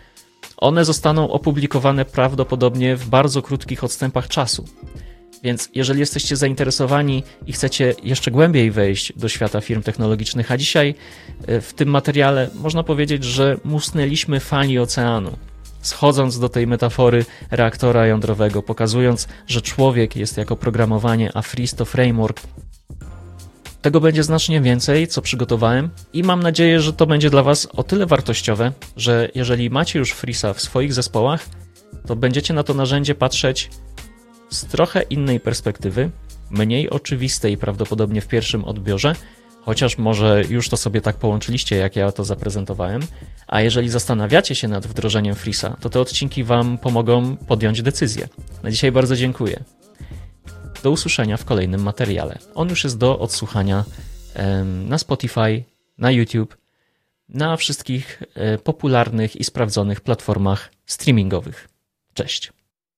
one 0.58 0.86
zostaną 0.86 1.32
opublikowane 1.32 2.06
prawdopodobnie 2.06 2.96
w 2.96 3.10
bardzo 3.10 3.42
krótkich 3.42 3.84
odstępach 3.84 4.28
czasu. 4.28 4.66
Więc 5.44 5.70
jeżeli 5.76 6.00
jesteście 6.00 6.36
zainteresowani 6.36 7.24
i 7.48 7.54
chcecie 7.54 7.94
jeszcze 8.04 8.32
głębiej 8.32 8.72
wejść 8.72 9.14
do 9.16 9.30
świata 9.30 9.62
firm 9.62 9.82
technologicznych, 9.82 10.52
a 10.52 10.58
dzisiaj 10.58 10.96
e, 11.48 11.62
w 11.62 11.74
tym 11.74 11.90
materiale 11.90 12.50
można 12.56 12.84
powiedzieć, 12.84 13.24
że 13.24 13.58
musnęliśmy 13.64 14.40
fali 14.40 14.80
oceanu, 14.80 15.38
schodząc 15.82 16.40
do 16.40 16.50
tej 16.50 16.68
metafory 16.68 17.26
reaktora 17.52 18.08
jądrowego, 18.08 18.64
pokazując, 18.64 19.28
że 19.48 19.62
człowiek 19.62 20.16
jest 20.16 20.38
jako 20.38 20.56
programowanie, 20.56 21.32
a 21.34 21.42
Freeze 21.42 21.76
to 21.76 21.86
framework, 21.86 22.42
tego 23.86 24.02
będzie 24.02 24.24
znacznie 24.24 24.62
więcej, 24.62 25.08
co 25.08 25.22
przygotowałem 25.22 25.90
i 26.14 26.24
mam 26.24 26.44
nadzieję, 26.44 26.82
że 26.82 26.94
to 26.94 27.06
będzie 27.06 27.30
dla 27.30 27.44
Was 27.44 27.68
o 27.74 27.84
tyle 27.84 28.06
wartościowe, 28.06 28.72
że 28.98 29.30
jeżeli 29.36 29.70
macie 29.70 30.00
już 30.00 30.12
Freesa 30.12 30.54
w 30.54 30.62
swoich 30.62 30.94
zespołach, 30.94 31.46
to 32.08 32.16
będziecie 32.16 32.54
na 32.54 32.64
to 32.64 32.74
narzędzie 32.74 33.16
patrzeć 33.16 33.70
z 34.50 34.66
trochę 34.66 35.02
innej 35.02 35.40
perspektywy, 35.40 36.10
mniej 36.50 36.90
oczywistej 36.90 37.58
prawdopodobnie 37.58 38.22
w 38.22 38.28
pierwszym 38.28 38.66
odbiorze, 38.66 39.16
chociaż 39.62 39.98
może 39.98 40.44
już 40.50 40.70
to 40.70 40.78
sobie 40.78 41.02
tak 41.02 41.16
połączyliście, 41.16 41.76
jak 41.76 41.96
ja 41.96 42.12
to 42.12 42.24
zaprezentowałem. 42.24 43.02
A 43.48 43.62
jeżeli 43.62 43.90
zastanawiacie 43.90 44.56
się 44.56 44.68
nad 44.68 44.88
wdrożeniem 44.88 45.36
Freesa, 45.36 45.78
to 45.80 45.90
te 45.90 46.00
odcinki 46.00 46.44
Wam 46.44 46.78
pomogą 46.78 47.38
podjąć 47.38 47.82
decyzję. 47.82 48.28
Na 48.64 48.72
dzisiaj 48.72 48.92
bardzo 48.92 49.16
dziękuję 49.16 49.64
do 50.86 50.92
usłyszenia 50.92 51.38
w 51.38 51.46
kolejnym 51.46 51.84
materiale. 51.84 52.40
On 52.56 52.70
już 52.70 52.84
jest 52.84 52.98
do 52.98 53.20
odsłuchania 53.20 53.84
na 54.86 54.98
Spotify, 54.98 55.64
na 55.98 56.12
YouTube, 56.12 56.58
na 57.30 57.58
wszystkich 57.58 58.24
e, 58.36 58.58
popularnych 58.58 59.36
i 59.36 59.44
sprawdzonych 59.44 60.02
platformach 60.02 60.72
streamingowych. 60.86 61.68
Cześć. 62.14 62.54